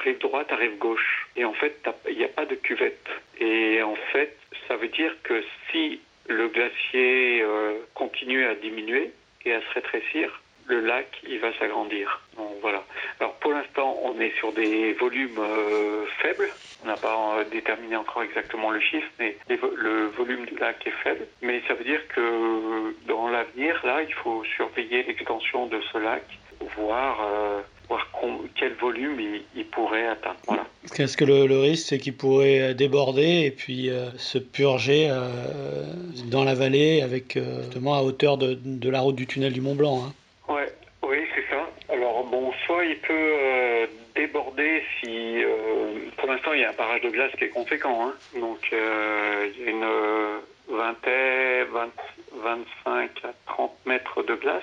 rive 0.00 0.18
droite 0.18 0.50
à 0.50 0.56
rive 0.56 0.78
gauche. 0.78 1.28
Et 1.36 1.44
en 1.44 1.52
fait, 1.52 1.76
il 2.08 2.18
n'y 2.18 2.24
a 2.24 2.28
pas 2.28 2.46
de 2.46 2.54
cuvette. 2.54 3.08
Et 3.38 3.82
en 3.82 3.96
fait, 4.12 4.36
ça 4.68 4.76
veut 4.76 4.88
dire 4.88 5.14
que 5.22 5.42
si 5.70 6.00
le 6.28 6.48
glacier 6.48 7.42
euh, 7.42 7.78
continue 7.94 8.44
à 8.44 8.54
diminuer 8.54 9.12
et 9.44 9.54
à 9.54 9.60
se 9.60 9.74
rétrécir, 9.74 10.40
le 10.66 10.80
lac 10.80 11.08
il 11.28 11.40
va 11.40 11.52
s'agrandir. 11.58 12.20
voilà. 12.62 12.84
Alors 13.18 13.34
pour 13.34 13.50
l'instant, 13.52 13.98
on 14.04 14.18
est 14.20 14.32
sur 14.38 14.52
des 14.52 14.92
volumes 14.92 15.38
euh, 15.38 16.06
faibles. 16.22 16.48
On 16.84 16.86
n'a 16.86 16.96
pas 16.96 17.38
euh, 17.38 17.44
déterminé 17.50 17.96
encore 17.96 18.22
exactement 18.22 18.70
le 18.70 18.80
chiffre, 18.80 19.08
mais 19.18 19.36
le 19.48 20.06
volume 20.16 20.46
du 20.46 20.56
lac 20.56 20.86
est 20.86 21.02
faible. 21.02 21.26
Mais 21.42 21.62
ça 21.66 21.74
veut 21.74 21.84
dire 21.84 22.06
que 22.08 22.94
dans 23.06 23.28
l'avenir, 23.28 23.80
là, 23.84 24.02
il 24.02 24.14
faut 24.14 24.44
surveiller 24.56 25.02
l'extension 25.02 25.66
de 25.66 25.80
ce 25.92 25.98
lac, 25.98 26.22
voir 26.76 27.20
voir 27.90 28.10
quel 28.54 28.72
volume 28.74 29.20
il, 29.54 29.66
pourrait 29.66 30.06
atteindre. 30.06 30.36
Voilà. 30.46 30.64
Qu'est-ce 30.94 31.16
que 31.16 31.24
le, 31.24 31.60
risque, 31.60 31.88
c'est 31.88 31.98
qu'il 31.98 32.16
pourrait 32.16 32.74
déborder 32.74 33.42
et 33.44 33.50
puis 33.50 33.90
se 34.16 34.38
purger 34.38 35.10
dans 36.26 36.44
la 36.44 36.54
vallée, 36.54 37.02
avec 37.02 37.38
justement 37.62 37.94
à 37.96 38.02
hauteur 38.02 38.38
de, 38.38 38.54
de, 38.54 38.90
la 38.90 39.00
route 39.00 39.16
du 39.16 39.26
tunnel 39.26 39.52
du 39.52 39.60
Mont 39.60 39.74
Blanc. 39.74 40.04
Hein. 40.06 40.12
Alors 41.92 42.24
bon, 42.24 42.52
soit 42.66 42.84
il 42.84 42.98
peut 42.98 43.12
euh, 43.12 43.86
déborder 44.14 44.82
si, 45.00 45.42
euh, 45.42 46.08
pour 46.16 46.28
l'instant, 46.28 46.52
il 46.52 46.60
y 46.60 46.64
a 46.64 46.70
un 46.70 46.74
barrage 46.74 47.00
de 47.00 47.10
glace 47.10 47.32
qui 47.36 47.44
est 47.44 47.48
conséquent. 47.48 48.06
Hein. 48.06 48.14
Donc 48.38 48.60
euh, 48.72 49.50
il 49.56 49.64
y 49.64 49.66
a 49.66 49.70
une 49.70 49.86
vingtaine, 50.68 51.66
25 52.32 53.10
à 53.24 53.32
30 53.46 53.72
mètres 53.86 54.22
de 54.22 54.34
glace, 54.36 54.62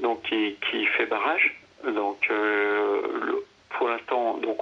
donc 0.00 0.22
qui, 0.22 0.86
fait 0.96 1.06
barrage. 1.06 1.56
Donc 1.84 2.28
pour 3.70 3.88
l'instant, 3.88 4.38
donc 4.38 4.58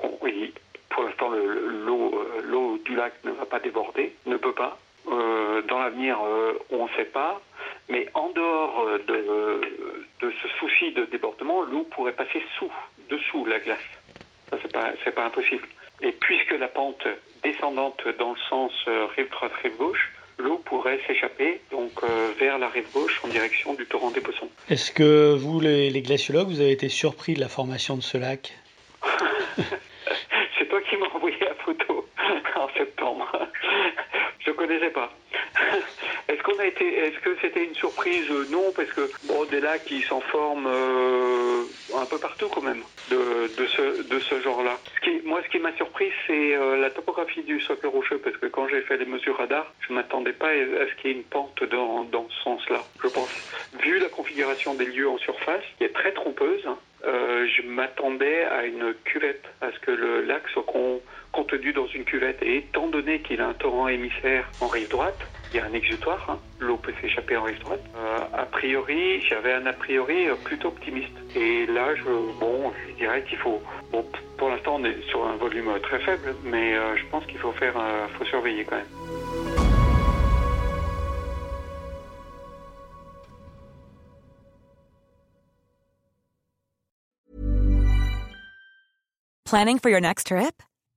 pour 0.90 1.04
l'instant 1.04 1.31
l'eau 1.31 2.25
l'eau 2.42 2.78
du 2.85 2.95
lac 2.95 3.14
ne 3.25 3.31
va 3.31 3.47
pas 3.47 3.59
déborder, 3.59 4.14
ne 4.26 4.37
peut 4.37 4.52
pas. 4.52 4.78
dans 5.07 5.78
l'avenir, 5.78 6.19
on 6.71 6.81
ne 6.81 6.81
sait 6.96 7.04
pas. 7.04 7.40
Mais 7.88 8.08
en 8.14 8.28
dehors 8.30 8.87
de, 9.06 9.61
de 10.20 10.32
ce 10.42 10.49
souci 10.58 10.92
de 10.92 11.04
débordement, 11.06 11.62
l'eau 11.62 11.87
pourrait 11.90 12.12
passer 12.12 12.42
sous, 12.58 12.72
dessous 13.11 13.44
la 13.44 13.58
glace. 13.58 13.78
Ça, 14.50 14.58
c'est 15.04 15.14
pas, 15.14 15.25
impossible. 15.25 15.66
Et 16.00 16.12
puisque 16.12 16.52
la 16.52 16.68
pente 16.68 17.06
descendante 17.42 18.02
dans 18.18 18.32
le 18.32 18.38
sens 18.49 18.72
euh, 18.88 19.06
rive 19.16 19.30
droite, 19.30 19.52
rive 19.62 19.76
gauche, 19.76 20.12
l'eau 20.38 20.58
pourrait 20.58 21.00
s'échapper 21.06 21.61
donc 21.70 21.92
euh, 22.02 22.32
vers 22.38 22.58
la 22.58 22.68
rive 22.68 22.90
gauche 22.92 23.20
en 23.25 23.28
direction 23.28 23.75
du 23.75 23.87
torrent 23.87 24.11
des 24.11 24.20
Poissons. 24.20 24.49
Est-ce 24.68 24.92
que 24.92 25.34
vous, 25.34 25.61
les, 25.61 25.90
les, 25.90 26.02
glaciologues, 26.02 26.49
vous 26.49 26.61
avez 26.61 26.72
été 26.72 26.88
surpris 26.88 27.34
de 27.34 27.40
la 27.40 27.49
formation 27.49 27.96
de 27.96 28.02
ce 28.02 28.18
lac? 28.18 28.52
C'est 30.58 30.68
toi 30.68 30.80
qui 30.82 30.96
m'as 30.96 31.06
envoyé 31.06 31.37
photo 31.54 32.06
en 32.56 32.68
septembre. 32.76 33.49
Je 34.40 34.50
connaissais 34.50 34.90
pas. 34.90 35.11
Est-ce 36.28 36.42
qu'on 36.42 36.59
a 36.59 36.66
été, 36.66 36.85
est-ce 36.85 37.18
que 37.21 37.37
c'était 37.40 37.64
une 37.64 37.75
surprise? 37.75 38.28
Non, 38.50 38.73
parce 38.75 38.90
que 38.90 39.09
bon, 39.25 39.44
des 39.44 39.61
lacs 39.61 39.85
qui 39.85 40.02
s'en 40.02 40.21
forment 40.21 40.66
euh, 40.66 41.62
un 41.94 42.06
peu 42.06 42.18
partout 42.18 42.49
quand 42.49 42.62
même 42.62 42.82
de, 43.11 43.66
ce 43.66 44.40
genre-là. 44.40 44.78
Moi, 45.25 45.40
ce 45.44 45.49
qui 45.50 45.59
m'a 45.59 45.75
surpris, 45.76 46.11
c'est 46.26 46.54
euh, 46.54 46.76
la 46.76 46.90
topographie 46.90 47.42
du 47.42 47.61
socle 47.61 47.87
rocheux, 47.87 48.18
parce 48.18 48.37
que 48.37 48.47
quand 48.47 48.66
j'ai 48.68 48.80
fait 48.82 48.97
les 48.97 49.04
mesures 49.04 49.37
radar, 49.37 49.73
je 49.80 49.92
m'attendais 49.92 50.32
pas 50.32 50.49
à 50.49 50.87
ce 50.88 51.00
qu'il 51.00 51.11
y 51.11 51.14
ait 51.14 51.16
une 51.16 51.25
pente 51.25 51.62
dans 51.64 52.28
ce 52.28 52.42
sens-là. 52.42 52.82
Je 53.02 53.09
pense, 53.09 53.30
vu 53.80 53.99
la 53.99 54.09
configuration 54.09 54.75
des 54.75 54.87
lieux 54.87 55.09
en 55.09 55.18
surface, 55.18 55.64
qui 55.78 55.85
est 55.85 55.94
très 55.94 56.12
trompeuse. 56.12 56.66
Euh, 57.04 57.47
je 57.49 57.62
m'attendais 57.62 58.44
à 58.44 58.64
une 58.64 58.94
cuvette, 59.04 59.44
à 59.61 59.73
ce 59.73 59.78
que 59.80 59.90
le 59.90 60.23
lac 60.23 60.49
soit 60.52 60.62
contenu 61.42 61.72
dans 61.72 61.87
une 61.88 62.04
cuvette. 62.04 62.42
Et 62.42 62.58
étant 62.58 62.88
donné 62.88 63.20
qu'il 63.20 63.40
a 63.40 63.49
un 63.49 63.54
torrent 63.54 63.88
émissaire 63.88 64.49
en 64.61 64.68
rive 64.68 64.88
droite, 64.88 65.18
il 65.52 65.56
y 65.56 65.61
a 65.61 65.64
un 65.66 65.72
exutoire, 65.72 66.25
hein. 66.30 66.38
l'eau 66.61 66.76
peut 66.76 66.94
s'échapper 67.00 67.37
en 67.37 67.42
rive 67.42 67.58
droite. 67.61 67.82
Euh, 67.96 68.18
a 68.32 68.46
priori, 68.46 69.20
j'avais 69.28 69.52
un 69.52 69.66
a 69.66 69.72
priori 69.72 70.28
euh, 70.28 70.34
plutôt 70.44 70.68
optimiste. 70.68 71.12
Et 71.34 71.66
là, 71.66 71.94
je, 71.96 72.04
bon, 72.38 72.72
je 72.88 72.94
dirais 72.94 73.25
qu'il 73.25 73.38
faut, 73.38 73.61
bon, 73.90 74.04
pour 74.38 74.49
l'instant, 74.50 74.76
on 74.76 74.84
est 74.84 75.02
sur 75.08 75.26
un 75.26 75.37
volume 75.37 75.68
très 75.82 75.99
faible, 76.00 76.34
mais 76.44 76.75
je 76.96 77.04
pense 77.11 77.25
qu'il 77.26 77.38
faut 77.38 77.52
faire, 77.52 77.75
faut 78.18 78.25
surveiller 78.25 78.64
quand 78.64 78.76
même. 78.76 78.87
Planning 89.44 89.78
for 89.78 89.90
your 89.90 90.00
next 90.00 90.28
trip? 90.28 90.62